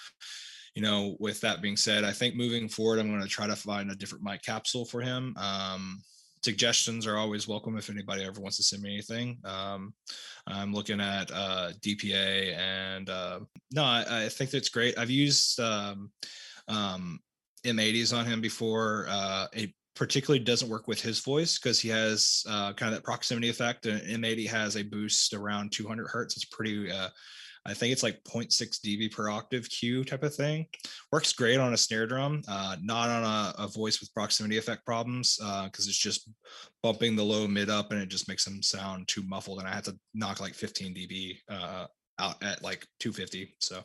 [0.74, 3.54] you know, with that being said, I think moving forward, I'm going to try to
[3.54, 5.36] find a different mic capsule for him.
[5.36, 6.02] Um,
[6.42, 9.36] suggestions are always welcome if anybody ever wants to send me anything.
[9.44, 9.92] Um,
[10.46, 14.96] I'm looking at uh, DPA and uh, no, I, I, think that's great.
[14.96, 16.10] I've used um,
[16.68, 17.20] um,
[17.66, 19.08] M80s on him before.
[19.10, 23.04] Uh, a particularly doesn't work with his voice because he has uh, kind of that
[23.04, 23.86] proximity effect.
[23.86, 26.36] And M80 has a boost around 200 hertz.
[26.36, 27.08] It's pretty, uh,
[27.66, 30.66] I think it's like 0.6 dB per octave Q type of thing.
[31.12, 34.84] Works great on a snare drum, uh, not on a, a, voice with proximity effect
[34.84, 36.28] problems because uh, it's just
[36.82, 39.60] bumping the low mid up and it just makes them sound too muffled.
[39.60, 41.86] And I had to knock like 15 dB uh,
[42.18, 43.82] out at like 250 so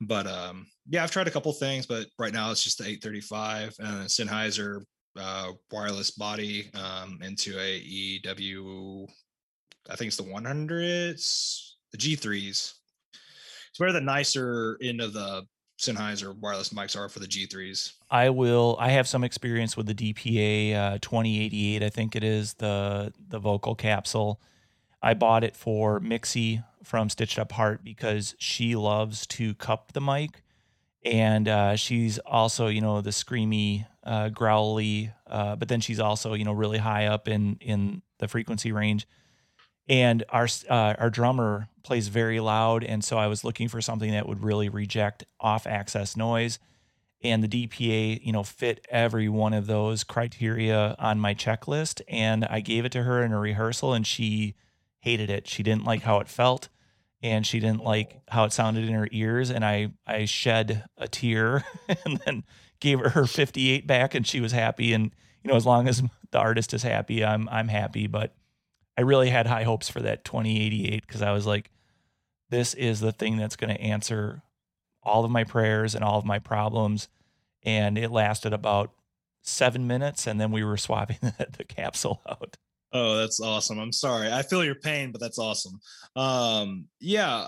[0.00, 3.74] but um yeah i've tried a couple things but right now it's just the 835
[3.80, 4.82] and sennheiser
[5.18, 9.06] uh, wireless body um, into a EW.
[9.90, 12.74] I think it's the 100s, the G3s.
[13.70, 15.44] It's where the nicer end of the
[15.78, 17.92] Sennheiser wireless mics are for the G3s.
[18.10, 18.76] I will.
[18.80, 21.82] I have some experience with the DPA uh, 2088.
[21.82, 24.40] I think it is the the vocal capsule.
[25.00, 30.00] I bought it for Mixi from Stitched Up Heart because she loves to cup the
[30.00, 30.42] mic
[31.04, 36.34] and uh, she's also you know the screamy, uh, growly, uh, but then she's also
[36.34, 39.06] you know really high up in in the frequency range.
[39.88, 44.10] And our uh, our drummer plays very loud, and so I was looking for something
[44.10, 46.58] that would really reject off axis noise
[47.22, 52.00] and the DPA, you know, fit every one of those criteria on my checklist.
[52.08, 54.54] And I gave it to her in a rehearsal, and she
[55.00, 55.48] hated it.
[55.48, 56.68] She didn't like how it felt,
[57.22, 59.50] and she didn't like how it sounded in her ears.
[59.50, 61.64] And I I shed a tear,
[62.04, 62.44] and then
[62.80, 64.92] gave her her 58 back, and she was happy.
[64.92, 65.10] And
[65.42, 68.06] you know, as long as the artist is happy, I'm I'm happy.
[68.06, 68.34] But
[68.96, 71.70] I really had high hopes for that 2088 because I was like,
[72.50, 74.42] this is the thing that's going to answer
[75.02, 77.08] all of my prayers and all of my problems.
[77.62, 78.92] And it lasted about
[79.42, 82.56] seven minutes, and then we were swapping the, the capsule out.
[82.92, 83.78] Oh, that's awesome.
[83.78, 84.32] I'm sorry.
[84.32, 85.78] I feel your pain, but that's awesome.
[86.16, 87.46] Um, yeah,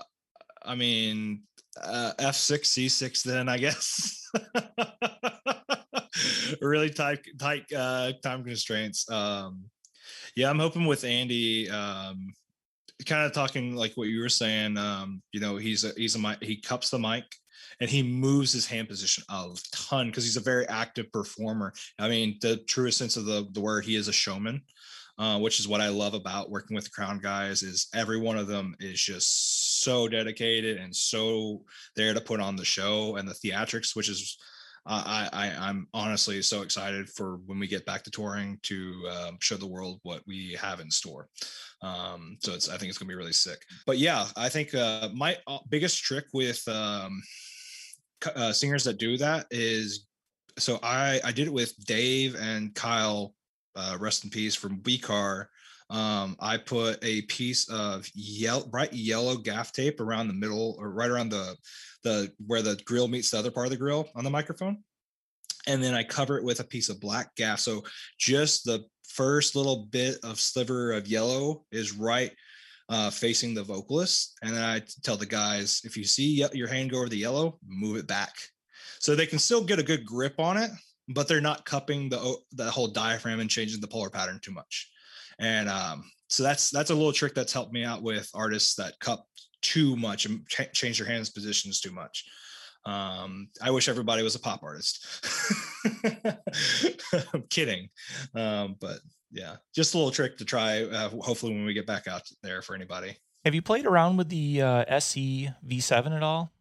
[0.62, 1.42] I mean,
[1.80, 4.28] uh, F6, C6, then I guess.
[6.60, 9.10] really tight, tight uh, time constraints.
[9.10, 9.64] Um,
[10.36, 12.34] yeah, I'm hoping with Andy, um,
[13.06, 14.76] kind of talking like what you were saying.
[14.76, 17.24] Um, you know, he's a he's a he cups the mic
[17.80, 21.72] and he moves his hand position a ton because he's a very active performer.
[21.98, 24.62] I mean, the truest sense of the, the word, he is a showman,
[25.20, 27.62] uh, which is what I love about working with Crown guys.
[27.62, 31.62] Is every one of them is just so dedicated and so
[31.94, 34.38] there to put on the show and the theatrics, which is
[34.86, 39.38] I, I I'm honestly so excited for when we get back to touring to um,
[39.40, 41.28] show the world what we have in store.
[41.82, 43.62] Um, so it's I think it's gonna be really sick.
[43.86, 47.22] But yeah, I think uh, my uh, biggest trick with um,
[48.34, 50.06] uh, singers that do that is
[50.58, 53.34] so I I did it with Dave and Kyle,
[53.80, 55.48] uh, rest in peace from Car.
[55.88, 60.90] Um, I put a piece of yellow, bright yellow gaff tape around the middle or
[60.90, 61.56] right around the
[62.04, 64.84] the where the grill meets the other part of the grill on the microphone,
[65.66, 67.60] and then I cover it with a piece of black gaff.
[67.60, 67.82] So
[68.18, 72.32] just the first little bit of sliver of yellow is right
[72.88, 74.36] uh, facing the vocalist.
[74.42, 77.58] And then I tell the guys, if you see your hand go over the yellow,
[77.66, 78.34] move it back.
[78.98, 80.70] So they can still get a good grip on it,
[81.10, 84.90] but they're not cupping the the whole diaphragm and changing the polar pattern too much.
[85.38, 88.98] And um, so that's that's a little trick that's helped me out with artists that
[89.00, 89.26] cup
[89.62, 92.24] too much and ch- change their hands positions too much.
[92.86, 95.04] Um, I wish everybody was a pop artist.
[97.34, 97.88] I'm kidding,
[98.34, 99.00] um, but
[99.30, 100.84] yeah, just a little trick to try.
[100.84, 103.16] Uh, hopefully, when we get back out there for anybody.
[103.44, 106.52] Have you played around with the uh, SE V7 at all?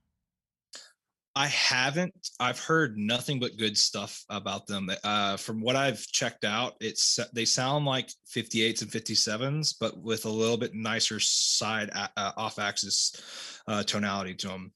[1.40, 2.32] I haven't.
[2.42, 4.92] I've heard nothing but good stuff about them.
[5.06, 10.26] Uh, from what I've checked out, it's they sound like 58s and 57s, but with
[10.26, 14.74] a little bit nicer side uh, off axis uh, tonality to them,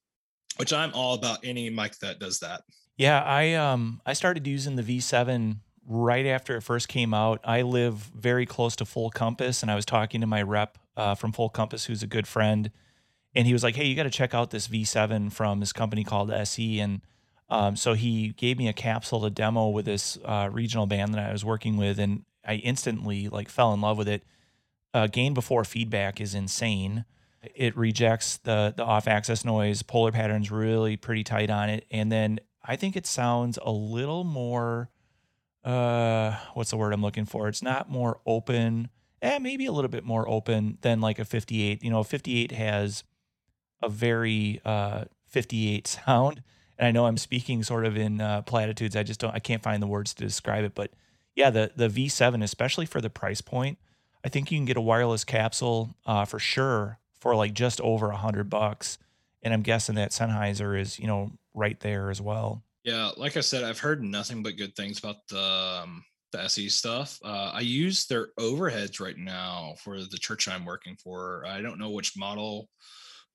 [0.55, 1.39] which I'm all about.
[1.43, 2.61] Any mic that does that.
[2.95, 7.41] Yeah, I um I started using the V7 right after it first came out.
[7.43, 11.15] I live very close to Full Compass, and I was talking to my rep uh,
[11.15, 12.71] from Full Compass, who's a good friend,
[13.35, 16.03] and he was like, "Hey, you got to check out this V7 from this company
[16.03, 17.01] called SE." And
[17.49, 21.29] um, so he gave me a capsule to demo with this uh, regional band that
[21.29, 24.23] I was working with, and I instantly like fell in love with it.
[24.93, 27.05] Uh, gain before feedback is insane.
[27.55, 29.81] It rejects the the off axis noise.
[29.81, 34.23] Polar pattern's really pretty tight on it, and then I think it sounds a little
[34.23, 34.89] more
[35.63, 37.47] uh what's the word I'm looking for?
[37.47, 38.89] It's not more open,
[39.21, 41.83] eh, maybe a little bit more open than like a 58.
[41.83, 43.03] You know, 58 has
[43.83, 46.43] a very uh 58 sound.
[46.77, 48.95] And I know I'm speaking sort of in uh, platitudes.
[48.95, 50.91] I just don't I can't find the words to describe it, but
[51.35, 53.77] yeah, the the V7 especially for the price point,
[54.25, 58.07] I think you can get a wireless capsule uh for sure for like just over
[58.07, 58.97] a 100 bucks.
[59.41, 62.63] And I'm guessing that Sennheiser is, you know, right there as well.
[62.83, 66.03] Yeah, like I said, I've heard nothing but good things about the um,
[66.33, 67.17] the SE stuff.
[67.23, 71.45] Uh, I use their overheads right now for the church I'm working for.
[71.45, 72.69] I don't know which model,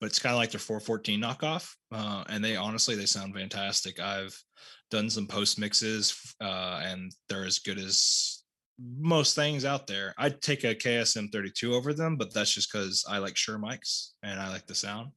[0.00, 1.74] but it's kind of like their 414 knockoff.
[1.92, 4.00] Uh, and they honestly they sound fantastic.
[4.00, 4.36] I've
[4.90, 8.37] done some post mixes, uh, and they're as good as
[8.78, 10.14] most things out there.
[10.18, 14.10] I'd take a KSM 32 over them, but that's just because I like Shure mics
[14.22, 15.10] and I like the sound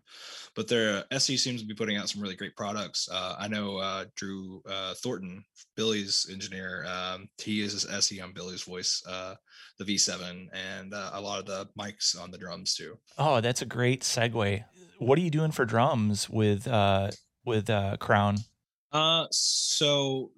[0.55, 3.07] but their uh, SE seems to be putting out some really great products.
[3.12, 5.43] Uh, I know uh, Drew uh, Thornton,
[5.76, 9.36] Billy's engineer, um, he uses SE on Billy's voice, uh,
[9.78, 12.97] the V7, and uh, a lot of the mics on the drums too.
[13.18, 14.64] Oh, that's a great segue.
[14.97, 16.68] What are you doing for drums with
[17.45, 18.38] with Crown?
[18.91, 20.32] Uh, so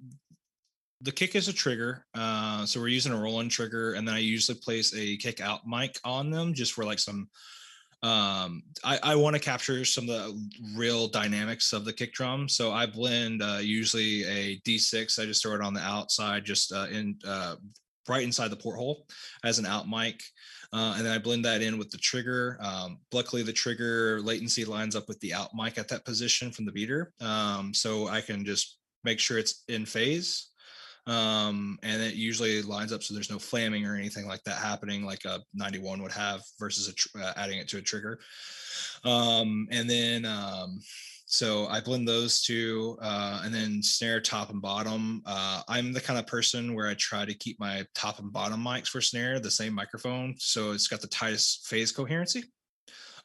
[1.03, 2.05] the kick is a trigger.
[2.15, 5.67] Uh, so we're using a Roland trigger, and then I usually place a kick out
[5.67, 7.29] mic on them just for like some
[8.01, 12.49] um, I, I want to capture some of the real dynamics of the kick drum.
[12.49, 15.19] So I blend uh, usually a D6.
[15.19, 17.55] I just throw it on the outside, just uh, in uh,
[18.09, 19.07] right inside the porthole
[19.45, 20.21] as an out mic.
[20.73, 22.57] Uh, and then I blend that in with the trigger.
[22.59, 26.65] Um, luckily, the trigger latency lines up with the out mic at that position from
[26.65, 27.13] the beater.
[27.21, 30.49] Um, so I can just make sure it's in phase
[31.05, 35.05] um, and it usually lines up so there's no flaming or anything like that happening
[35.05, 38.19] like a 91 would have versus a tr- uh, adding it to a trigger.
[39.03, 40.79] Um, and then um,
[41.25, 45.21] so i blend those two uh, and then snare top and bottom.
[45.25, 48.63] Uh, i'm the kind of person where i try to keep my top and bottom
[48.63, 52.43] mics for snare the same microphone so it's got the tightest phase coherency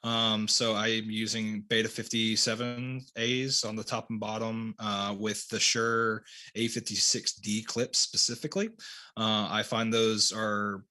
[0.05, 5.49] um, so I am using Beta 57 A's on the top and bottom uh, with
[5.49, 6.23] the Shure
[6.57, 8.69] A56D clips specifically.
[9.17, 10.85] Uh, I find those are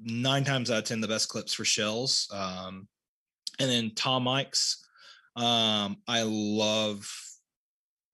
[0.00, 2.28] nine times out of 10 the best clips for shells.
[2.32, 2.88] Um,
[3.60, 4.76] and then Tom mics.
[5.36, 7.08] Um, I love,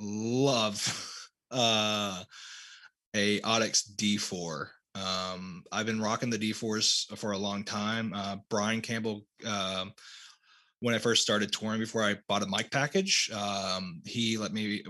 [0.00, 2.22] love uh,
[3.14, 4.68] a Audix D4.
[4.94, 8.12] Um, I've been rocking the D4s for a long time.
[8.14, 9.86] Uh, Brian Campbell uh,
[10.80, 13.30] when I first started touring before I bought a mic package.
[13.32, 14.84] Um, he let me,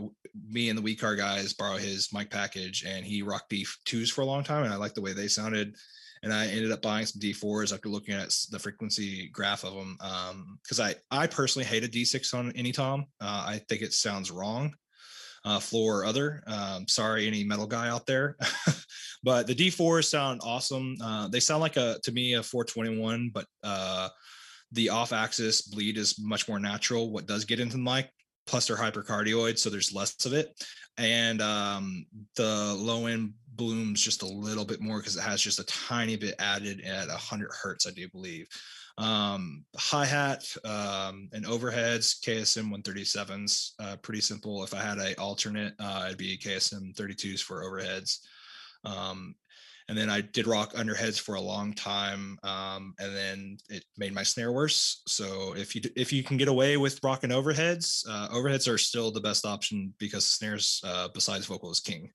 [0.48, 4.22] me and the We Car guys borrow his mic package, and he rocked D2s for
[4.22, 5.76] a long time, and I liked the way they sounded.
[6.22, 9.98] And I ended up buying some D4s after looking at the frequency graph of them.
[10.00, 13.04] Um, I, I personally hate a D6 on any tom.
[13.20, 14.74] Uh, I think it sounds wrong,
[15.44, 16.42] uh, floor or other.
[16.46, 18.36] Um, sorry, any metal guy out there.
[19.22, 20.96] but the D4s sound awesome.
[21.00, 24.08] Uh, they sound like a to me a 421, but uh,
[24.72, 27.10] the off-axis bleed is much more natural.
[27.10, 28.10] What does get into the mic,
[28.46, 30.52] plus they're hypercardioid, so there's less of it,
[30.98, 32.06] and um,
[32.36, 36.16] the low end blooms just a little bit more because it has just a tiny
[36.16, 38.48] bit added at 100 hertz, I do believe.
[38.96, 44.62] Um, hi hat um, and overheads, KSM 137s, uh, pretty simple.
[44.62, 48.18] If I had a alternate, uh, it'd be KSM 32s for overheads.
[48.84, 49.34] Um,
[49.88, 54.14] and then I did rock underheads for a long time, um, and then it made
[54.14, 55.02] my snare worse.
[55.06, 59.10] So if you if you can get away with rocking overheads, uh, overheads are still
[59.10, 62.10] the best option because snares uh, besides vocal is king.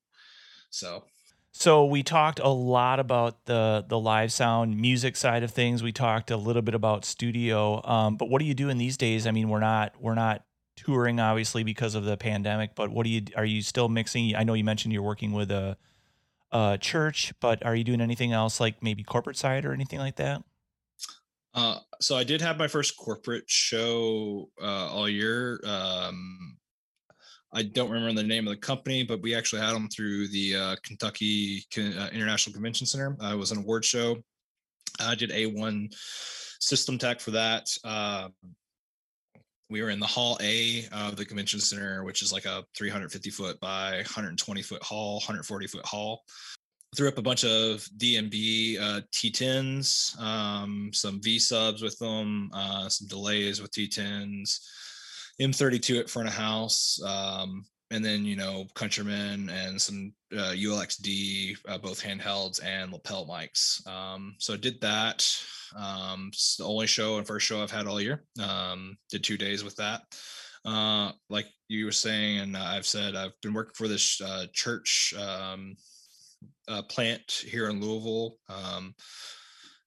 [0.69, 1.03] So.
[1.51, 5.81] So we talked a lot about the the live sound music side of things.
[5.81, 9.25] We talked a little bit about studio, um, but what are you doing these days?
[9.25, 10.43] I mean, we're not we're not
[10.77, 14.35] touring obviously because of the pandemic, but what do you are you still mixing?
[14.35, 15.75] I know you mentioned you're working with a
[16.51, 20.15] uh, church, but are you doing anything else like maybe corporate side or anything like
[20.17, 20.43] that?
[21.53, 25.59] Uh, so I did have my first corporate show uh, all year.
[25.65, 26.57] Um,
[27.51, 30.55] I don't remember the name of the company, but we actually had them through the
[30.55, 33.17] uh, Kentucky uh, International Convention Center.
[33.21, 34.17] Uh, it was an award show.
[34.99, 35.93] I did A1
[36.59, 37.67] system tech for that.
[37.83, 38.29] Uh,
[39.69, 43.29] we were in the hall A of the convention center, which is like a 350
[43.29, 46.23] foot by 120 foot hall, 140 foot hall.
[46.95, 52.89] Threw up a bunch of d&b uh, T10s, um, some V subs with them, uh,
[52.89, 54.59] some delays with T10s,
[55.39, 61.57] M32 at front of house, um, and then you know Countryman and some uh, ULXD,
[61.67, 63.85] uh, both handhelds and lapel mics.
[63.87, 65.27] Um, so I did that.
[65.75, 68.23] Um, it's the only show and first show I've had all year.
[68.41, 70.01] Um, did two days with that.
[70.65, 75.13] Uh, like you were saying, and I've said, I've been working for this uh, church
[75.17, 75.75] um,
[76.67, 78.37] uh, plant here in Louisville.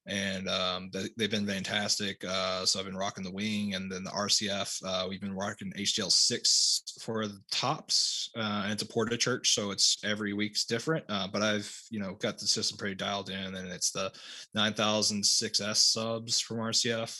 [0.06, 2.24] And um, they, have been fantastic.
[2.28, 4.82] Uh, so I've been rocking the wing, and then the RCF.
[4.84, 9.54] Uh, we've been rocking HDL six for the tops, uh, and it's a porta church,
[9.54, 11.04] so it's every week's different.
[11.08, 14.12] Uh, but I've you know got the system pretty dialed in, and it's the
[14.56, 17.16] 9006S subs from RCF.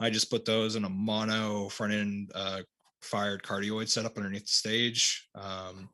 [0.00, 2.60] I just put those in a mono front end uh,
[3.02, 5.90] fired cardioid setup underneath the stage, um,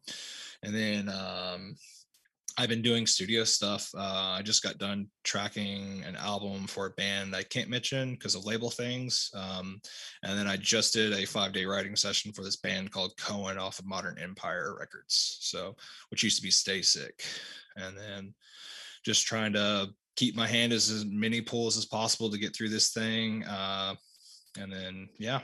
[0.62, 1.76] and then um,
[2.58, 3.90] I've been doing studio stuff.
[3.96, 8.34] Uh, I just got done tracking an album for a band I can't mention because
[8.34, 9.30] of label things.
[9.34, 9.80] Um,
[10.22, 13.58] and then I just did a five day writing session for this band called Cohen
[13.58, 15.38] off of Modern Empire Records.
[15.40, 15.76] So,
[16.10, 17.24] which used to be Stay Sick.
[17.76, 18.34] And then
[19.04, 22.68] just trying to keep my hand as, as many pulls as possible to get through
[22.68, 23.44] this thing.
[23.44, 23.94] Uh,
[24.58, 25.40] and then, yeah.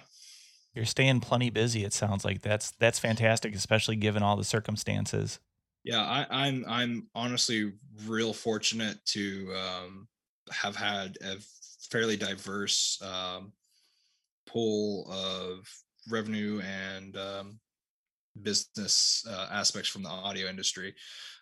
[0.75, 1.85] You're staying plenty busy.
[1.85, 5.41] It sounds like that's that's fantastic, especially given all the circumstances
[5.89, 7.73] yeah I, am I'm, I'm honestly
[8.07, 10.09] real fortunate to um,
[10.53, 11.37] have had a
[11.91, 13.53] fairly diverse um,
[14.47, 15.67] pool of
[16.11, 17.59] revenue and um,
[18.43, 20.95] business uh, aspects from the audio industry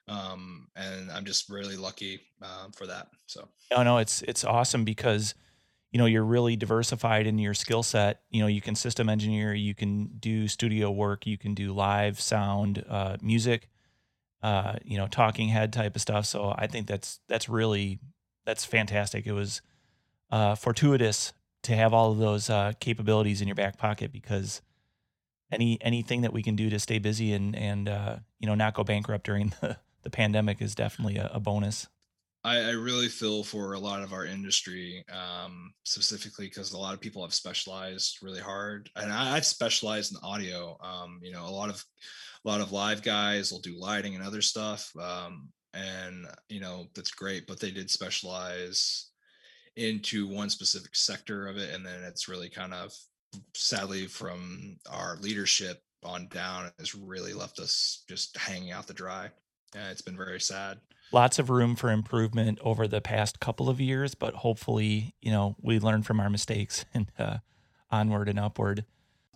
[0.07, 3.49] um, and i'm just really lucky uh, for that so.
[3.75, 5.35] Oh no it's it's awesome because
[5.91, 8.21] you know you're really diversified in your skill set.
[8.31, 12.21] You know you can system engineer you can do studio work you can do live
[12.21, 13.69] sound uh, music
[14.47, 16.25] uh, you know talking head type of stuff.
[16.25, 17.99] So i think that's that's really
[18.45, 19.27] that's fantastic.
[19.27, 19.61] It was
[20.31, 21.33] uh, fortuitous
[21.65, 24.63] to have all of those uh, capabilities in your back pocket because
[25.51, 28.75] any anything that we can do to stay busy and and uh, you know not
[28.75, 31.89] go bankrupt during the, the pandemic is definitely a, a bonus
[32.47, 36.95] I, I, really feel for a lot of our industry, um, specifically because a lot
[36.95, 40.79] of people have specialized really hard, and I, have specialized in audio.
[40.81, 41.85] Um, you know, a lot of
[42.45, 46.87] a lot of live guys will do lighting and other stuff, um, and you know
[46.95, 47.49] that's great.
[47.49, 49.11] But they did specialize
[49.75, 52.93] into one specific sector of it, and then it's really kind of
[53.57, 59.31] sadly from our leadership on down has really left us just hanging out the dry.
[59.75, 60.79] Yeah, it's been very sad
[61.13, 65.57] lots of room for improvement over the past couple of years, but hopefully, you know,
[65.61, 67.39] we learn from our mistakes and uh,
[67.91, 68.85] onward and upward.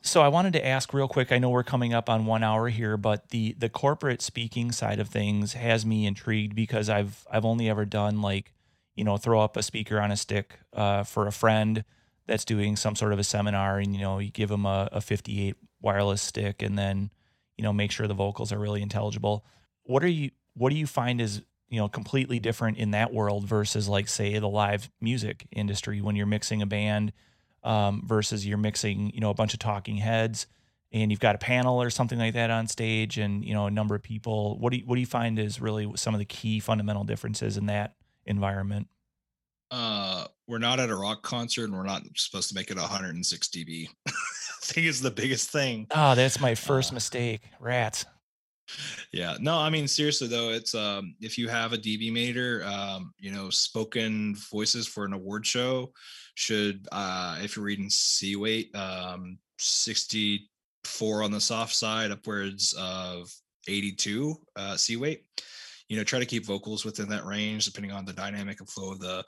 [0.03, 1.31] So I wanted to ask real quick.
[1.31, 4.99] I know we're coming up on one hour here, but the the corporate speaking side
[4.99, 8.55] of things has me intrigued because I've I've only ever done like,
[8.95, 11.85] you know, throw up a speaker on a stick uh, for a friend
[12.27, 15.03] that's doing some sort of a seminar, and you know, you give them a, a
[15.03, 17.11] 58 wireless stick, and then
[17.59, 19.45] you know, make sure the vocals are really intelligible.
[19.83, 23.47] What are you what do you find is you know completely different in that world
[23.47, 27.13] versus like say the live music industry when you're mixing a band
[27.65, 30.47] um, versus you're mixing you know a bunch of talking heads
[30.93, 33.71] and you've got a panel or something like that on stage and you know a
[33.71, 34.59] number of people.
[34.59, 37.57] What do you, what do you find is really some of the key fundamental differences
[37.57, 37.95] in that
[38.27, 38.89] environment?
[39.71, 43.49] Uh we're not at a rock concert and we're not supposed to make it 106
[43.49, 43.89] db.
[44.09, 44.13] I
[44.63, 45.87] think it's the biggest thing.
[45.95, 47.43] Oh that's my first uh, mistake.
[47.61, 48.05] Rats
[49.13, 53.13] yeah no i mean seriously though it's um if you have a db meter um
[53.19, 55.93] you know spoken voices for an award show
[56.35, 63.33] should uh if you're reading c weight um 64 on the soft side upwards of
[63.69, 65.25] 82 uh c weight
[65.91, 68.93] you know try to keep vocals within that range depending on the dynamic and flow
[68.93, 69.23] of the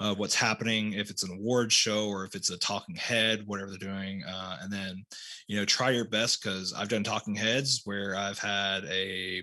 [0.00, 3.70] uh, what's happening if it's an award show or if it's a talking head whatever
[3.70, 5.02] they're doing uh, and then
[5.46, 9.42] you know try your best because i've done talking heads where i've had a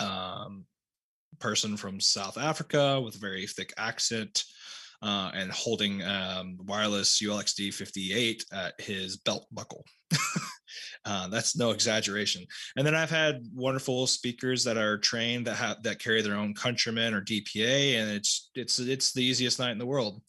[0.00, 0.64] um,
[1.40, 4.44] person from south africa with a very thick accent
[5.02, 9.84] uh, and holding um, wireless ulxd 58 at his belt buckle
[11.04, 12.46] Uh, that's no exaggeration.
[12.76, 16.54] And then I've had wonderful speakers that are trained that have that carry their own
[16.54, 20.22] countrymen or DPA, and it's it's it's the easiest night in the world.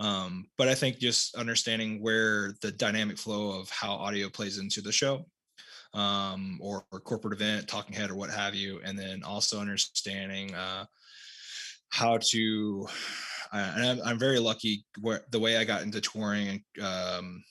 [0.00, 4.80] Um, but I think just understanding where the dynamic flow of how audio plays into
[4.80, 5.26] the show,
[5.92, 10.54] um, or, or, corporate event, talking head, or what have you, and then also understanding
[10.54, 10.84] uh,
[11.90, 12.88] how to.
[13.52, 17.42] Uh, and I'm, I'm, very lucky where the way I got into touring and um,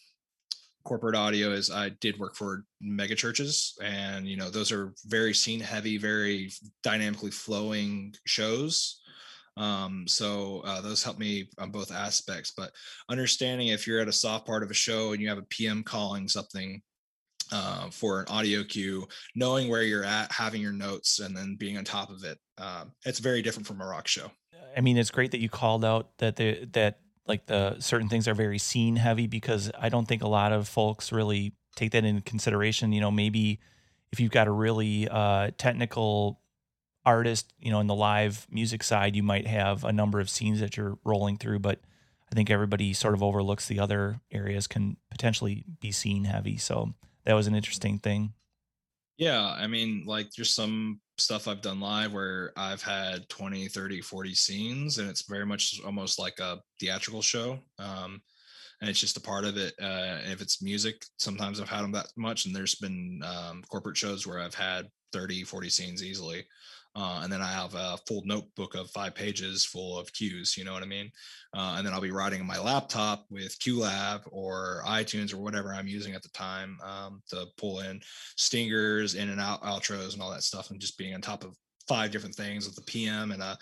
[0.89, 5.35] corporate audio is I did work for mega churches, and you know those are very
[5.35, 6.51] scene heavy, very
[6.83, 8.99] dynamically flowing shows.
[9.55, 12.53] Um, so uh, those help me on both aspects.
[12.57, 12.71] But
[13.07, 15.83] understanding if you're at a soft part of a show and you have a PM
[15.83, 16.81] calling something
[17.51, 21.77] uh, for an audio cue, knowing where you're at, having your notes, and then being
[21.77, 24.31] on top of it, uh, it's very different from a rock show.
[24.75, 28.27] I mean, it's great that you called out that the that like the certain things
[28.27, 32.03] are very scene heavy because I don't think a lot of folks really take that
[32.03, 32.91] into consideration.
[32.91, 33.59] You know, maybe
[34.11, 36.41] if you've got a really uh, technical
[37.05, 40.59] artist, you know, in the live music side, you might have a number of scenes
[40.59, 41.79] that you're rolling through, but
[42.31, 46.57] I think everybody sort of overlooks the other areas can potentially be scene heavy.
[46.57, 46.93] So
[47.25, 48.33] that was an interesting thing.
[49.19, 54.01] Yeah, I mean, like there's some stuff I've done live where I've had 20, 30,
[54.01, 57.59] 40 scenes, and it's very much almost like a theatrical show.
[57.79, 58.21] Um,
[58.81, 59.73] and it's just a part of it.
[59.81, 63.97] Uh, if it's music, sometimes I've had them that much, and there's been um, corporate
[63.97, 66.45] shows where I've had 30, 40 scenes easily.
[66.95, 70.57] Uh, and then I have a full notebook of five pages full of cues.
[70.57, 71.11] You know what I mean?
[71.55, 75.73] Uh, and then I'll be writing on my laptop with QLab or iTunes or whatever
[75.73, 78.01] I'm using at the time um, to pull in
[78.37, 81.55] stingers, in and out outros, and all that stuff, and just being on top of
[81.87, 83.57] five different things with the PM and a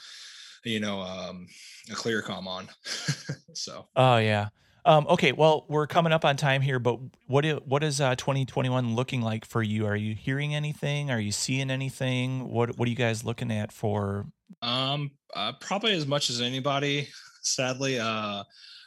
[0.65, 1.47] you know um,
[1.91, 2.67] a Clear-Com on.
[3.53, 3.87] so.
[3.95, 4.49] Oh yeah.
[4.87, 8.15] Um, okay, well, we're coming up on time here, but what is, what is uh,
[8.15, 9.85] 2021 looking like for you?
[9.85, 11.11] Are you hearing anything?
[11.11, 12.47] Are you seeing anything?
[12.47, 14.27] What what are you guys looking at for?
[14.61, 17.09] Um, uh, probably as much as anybody.
[17.41, 18.45] Sadly, uh,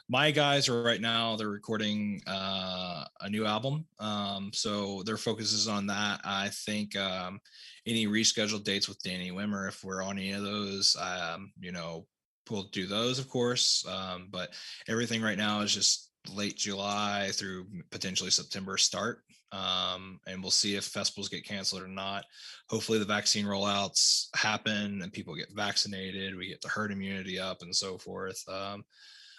[0.09, 1.37] my guys are right now.
[1.37, 6.23] They're recording uh, a new album, um, so their focus is on that.
[6.25, 7.43] I think um,
[7.87, 12.07] any rescheduled dates with Danny Wimmer, if we're on any of those, um, you know,
[12.51, 13.85] we'll do those, of course.
[13.89, 14.53] Um, but
[14.89, 19.23] everything right now is just late July through potentially September start.
[19.53, 22.25] Um, and we'll see if festivals get canceled or not.
[22.69, 26.37] Hopefully, the vaccine rollouts happen and people get vaccinated.
[26.37, 28.43] We get the herd immunity up and so forth.
[28.49, 28.85] Um,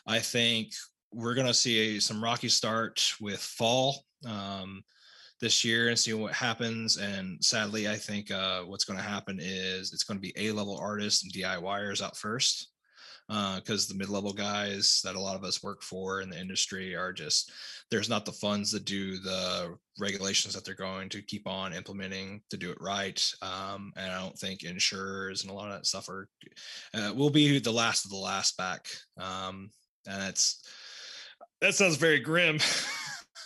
[0.06, 0.74] I think
[1.14, 4.84] we're going to see a, some rocky start with fall um,
[5.40, 6.98] this year and see what happens.
[6.98, 10.52] And sadly, I think uh, what's going to happen is it's going to be A
[10.52, 12.71] level artists and DIYers out first
[13.32, 16.96] because uh, the mid-level guys that a lot of us work for in the industry
[16.96, 17.50] are just
[17.90, 22.42] there's not the funds to do the regulations that they're going to keep on implementing
[22.50, 25.86] to do it right um, and i don't think insurers and a lot of that
[25.86, 26.28] stuff are
[26.94, 28.86] uh, will be the last of the last back
[29.18, 29.70] um,
[30.08, 30.62] and it's
[31.62, 32.60] that sounds very grim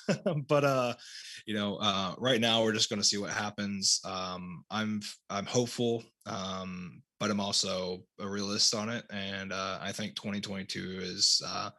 [0.48, 0.94] but uh
[1.46, 5.46] you know uh right now we're just going to see what happens um i'm i'm
[5.46, 9.06] hopeful um but I'm also a realist on it.
[9.10, 11.70] And uh, I think 2022 is uh,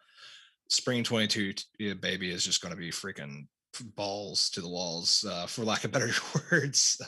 [0.68, 3.46] spring 22 yeah, baby is just going to be freaking
[3.94, 6.10] balls to the walls, uh, for lack of better
[6.50, 7.00] words.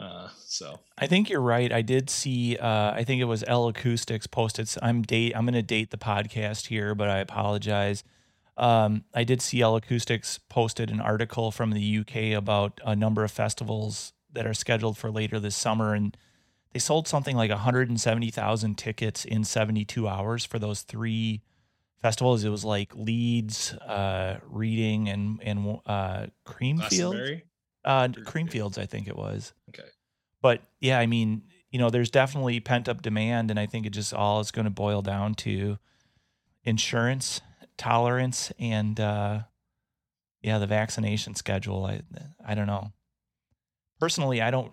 [0.00, 1.70] Uh, so I think you're right.
[1.70, 2.56] I did see.
[2.56, 4.70] Uh, I think it was L-Acoustics posted.
[4.80, 5.34] I'm date.
[5.36, 8.02] I'm going to date the podcast here, but I apologize.
[8.56, 13.30] Um, I did see L-Acoustics posted an article from the UK about a number of
[13.30, 16.16] festivals that are scheduled for later this summer, and
[16.72, 21.42] they sold something like 170,000 tickets in 72 hours for those three
[22.00, 22.44] festivals.
[22.44, 27.42] It was like Leeds, uh, Reading, and and uh, Creamfield.
[27.84, 29.52] Uh, Creamfields, I think it was.
[29.70, 29.88] Okay.
[30.42, 33.90] But yeah, I mean, you know, there's definitely pent up demand, and I think it
[33.90, 35.78] just all is going to boil down to
[36.64, 37.40] insurance
[37.76, 39.40] tolerance and uh,
[40.42, 41.84] yeah, the vaccination schedule.
[41.84, 42.02] I
[42.46, 42.92] I don't know.
[43.98, 44.72] Personally, I don't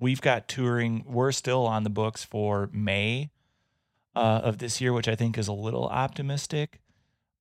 [0.00, 1.04] we've got touring.
[1.06, 3.30] We're still on the books for May
[4.14, 6.80] uh, of this year, which I think is a little optimistic.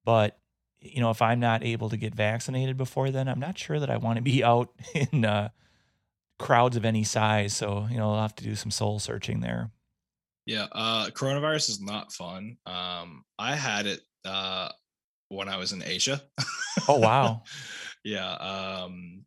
[0.04, 0.38] But
[0.80, 3.90] you know, if I'm not able to get vaccinated before then, I'm not sure that
[3.90, 5.50] I want to be out in uh,
[6.38, 7.54] crowds of any size.
[7.54, 9.72] So you know, I'll have to do some soul searching there.
[10.46, 12.58] Yeah, uh, coronavirus is not fun.
[12.68, 14.70] Um, I had it uh,
[15.30, 16.22] when I was in Asia.
[16.88, 17.42] oh wow!
[18.04, 19.26] yeah, um,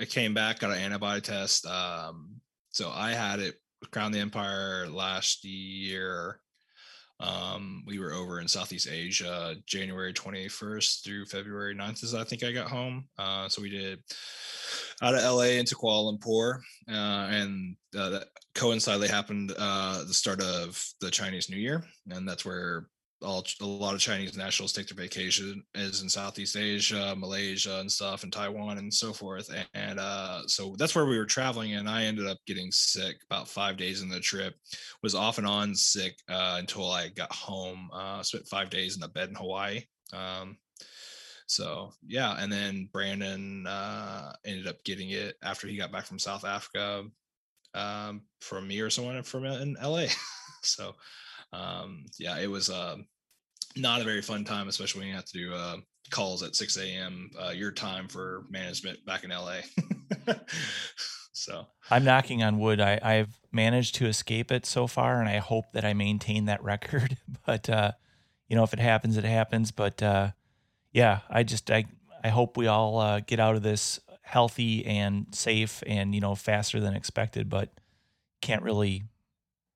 [0.00, 1.66] I came back, got an antibody test.
[1.66, 2.33] Um,
[2.74, 3.54] so I had it
[3.90, 6.40] Crown the Empire last year.
[7.20, 12.42] Um, we were over in Southeast Asia, January 21st through February 9th, is I think
[12.42, 13.04] I got home.
[13.16, 14.00] Uh, so we did
[15.00, 16.58] out of LA into Kuala Lumpur,
[16.88, 22.28] uh, and uh, that coincidentally happened uh, the start of the Chinese New Year, and
[22.28, 22.88] that's where
[23.24, 27.90] all a lot of Chinese nationals take their vacation is in Southeast Asia, Malaysia, and
[27.90, 29.50] stuff, and Taiwan and so forth.
[29.74, 33.48] And, uh, so that's where we were traveling, and I ended up getting sick about
[33.48, 34.54] five days in the trip.
[35.02, 37.90] Was off and on sick uh, until I got home.
[37.92, 39.82] Uh, spent five days in a bed in Hawaii.
[40.12, 40.58] Um,
[41.46, 46.18] so yeah, and then Brandon uh, ended up getting it after he got back from
[46.18, 47.04] South Africa
[47.74, 50.06] um, from me or someone from in LA.
[50.62, 50.94] so
[51.52, 52.96] um, yeah, it was uh,
[53.76, 55.76] not a very fun time, especially when you have to do uh,
[56.10, 57.30] calls at 6 a.m.
[57.40, 59.60] Uh, your time for management back in LA.
[61.32, 62.80] so I'm knocking on wood.
[62.80, 66.62] I, I've managed to escape it so far, and I hope that I maintain that
[66.64, 67.16] record.
[67.46, 67.92] but uh,
[68.48, 69.70] you know, if it happens, it happens.
[69.70, 70.30] But uh,
[70.92, 71.86] yeah, I just I
[72.22, 76.34] I hope we all uh, get out of this healthy and safe, and you know,
[76.34, 77.48] faster than expected.
[77.48, 77.70] But
[78.40, 79.04] can't really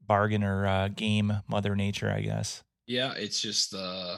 [0.07, 2.63] bargain or uh, game Mother Nature, I guess.
[2.89, 4.17] Yeah, it's just the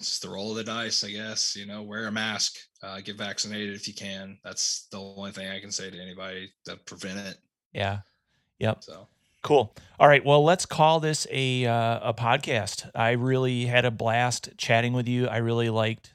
[0.00, 1.54] it's the roll of the dice, I guess.
[1.54, 4.36] You know, wear a mask, uh, get vaccinated if you can.
[4.42, 7.36] That's the only thing I can say to anybody to prevent it.
[7.72, 8.00] Yeah.
[8.58, 8.82] Yep.
[8.82, 9.06] So
[9.42, 9.72] cool.
[10.00, 10.24] All right.
[10.24, 12.90] Well, let's call this a uh, a podcast.
[12.96, 15.28] I really had a blast chatting with you.
[15.28, 16.12] I really liked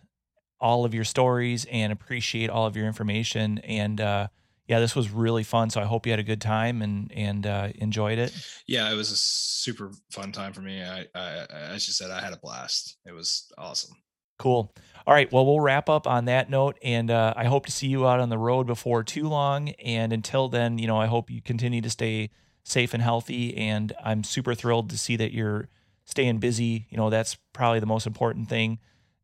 [0.59, 3.59] all of your stories and appreciate all of your information.
[3.59, 4.27] And uh,
[4.67, 5.69] yeah, this was really fun.
[5.69, 8.33] So I hope you had a good time and and uh, enjoyed it.
[8.67, 10.83] Yeah, it was a super fun time for me.
[10.83, 12.97] I, I as you said, I had a blast.
[13.05, 13.95] It was awesome.
[14.37, 14.73] Cool.
[15.07, 15.31] All right.
[15.31, 18.19] Well, we'll wrap up on that note, and uh, I hope to see you out
[18.19, 19.69] on the road before too long.
[19.69, 22.31] And until then, you know, I hope you continue to stay
[22.63, 23.55] safe and healthy.
[23.55, 25.69] And I'm super thrilled to see that you're
[26.05, 26.87] staying busy.
[26.89, 28.79] You know, that's probably the most important thing.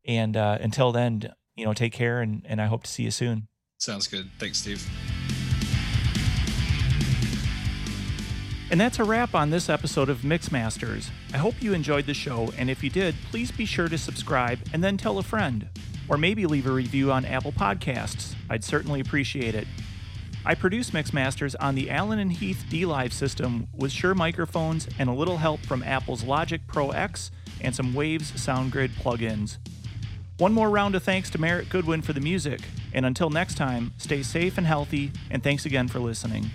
[0.06, 3.10] And uh, until then, you know, take care, and and I hope to see you
[3.10, 3.48] soon.
[3.78, 4.30] Sounds good.
[4.38, 4.88] Thanks, Steve.
[8.72, 11.10] And that's a wrap on this episode of Mixmasters.
[11.34, 14.60] I hope you enjoyed the show, and if you did, please be sure to subscribe
[14.72, 15.68] and then tell a friend.
[16.08, 18.34] Or maybe leave a review on Apple Podcasts.
[18.48, 19.68] I'd certainly appreciate it.
[20.46, 25.14] I produce Mixmasters on the Allen and Heath dLive system with Shure microphones and a
[25.14, 29.58] little help from Apple's Logic Pro X and some Waves SoundGrid plugins.
[30.38, 32.62] One more round of thanks to Merritt Goodwin for the music,
[32.94, 36.50] and until next time, stay safe and healthy, and thanks again for listening.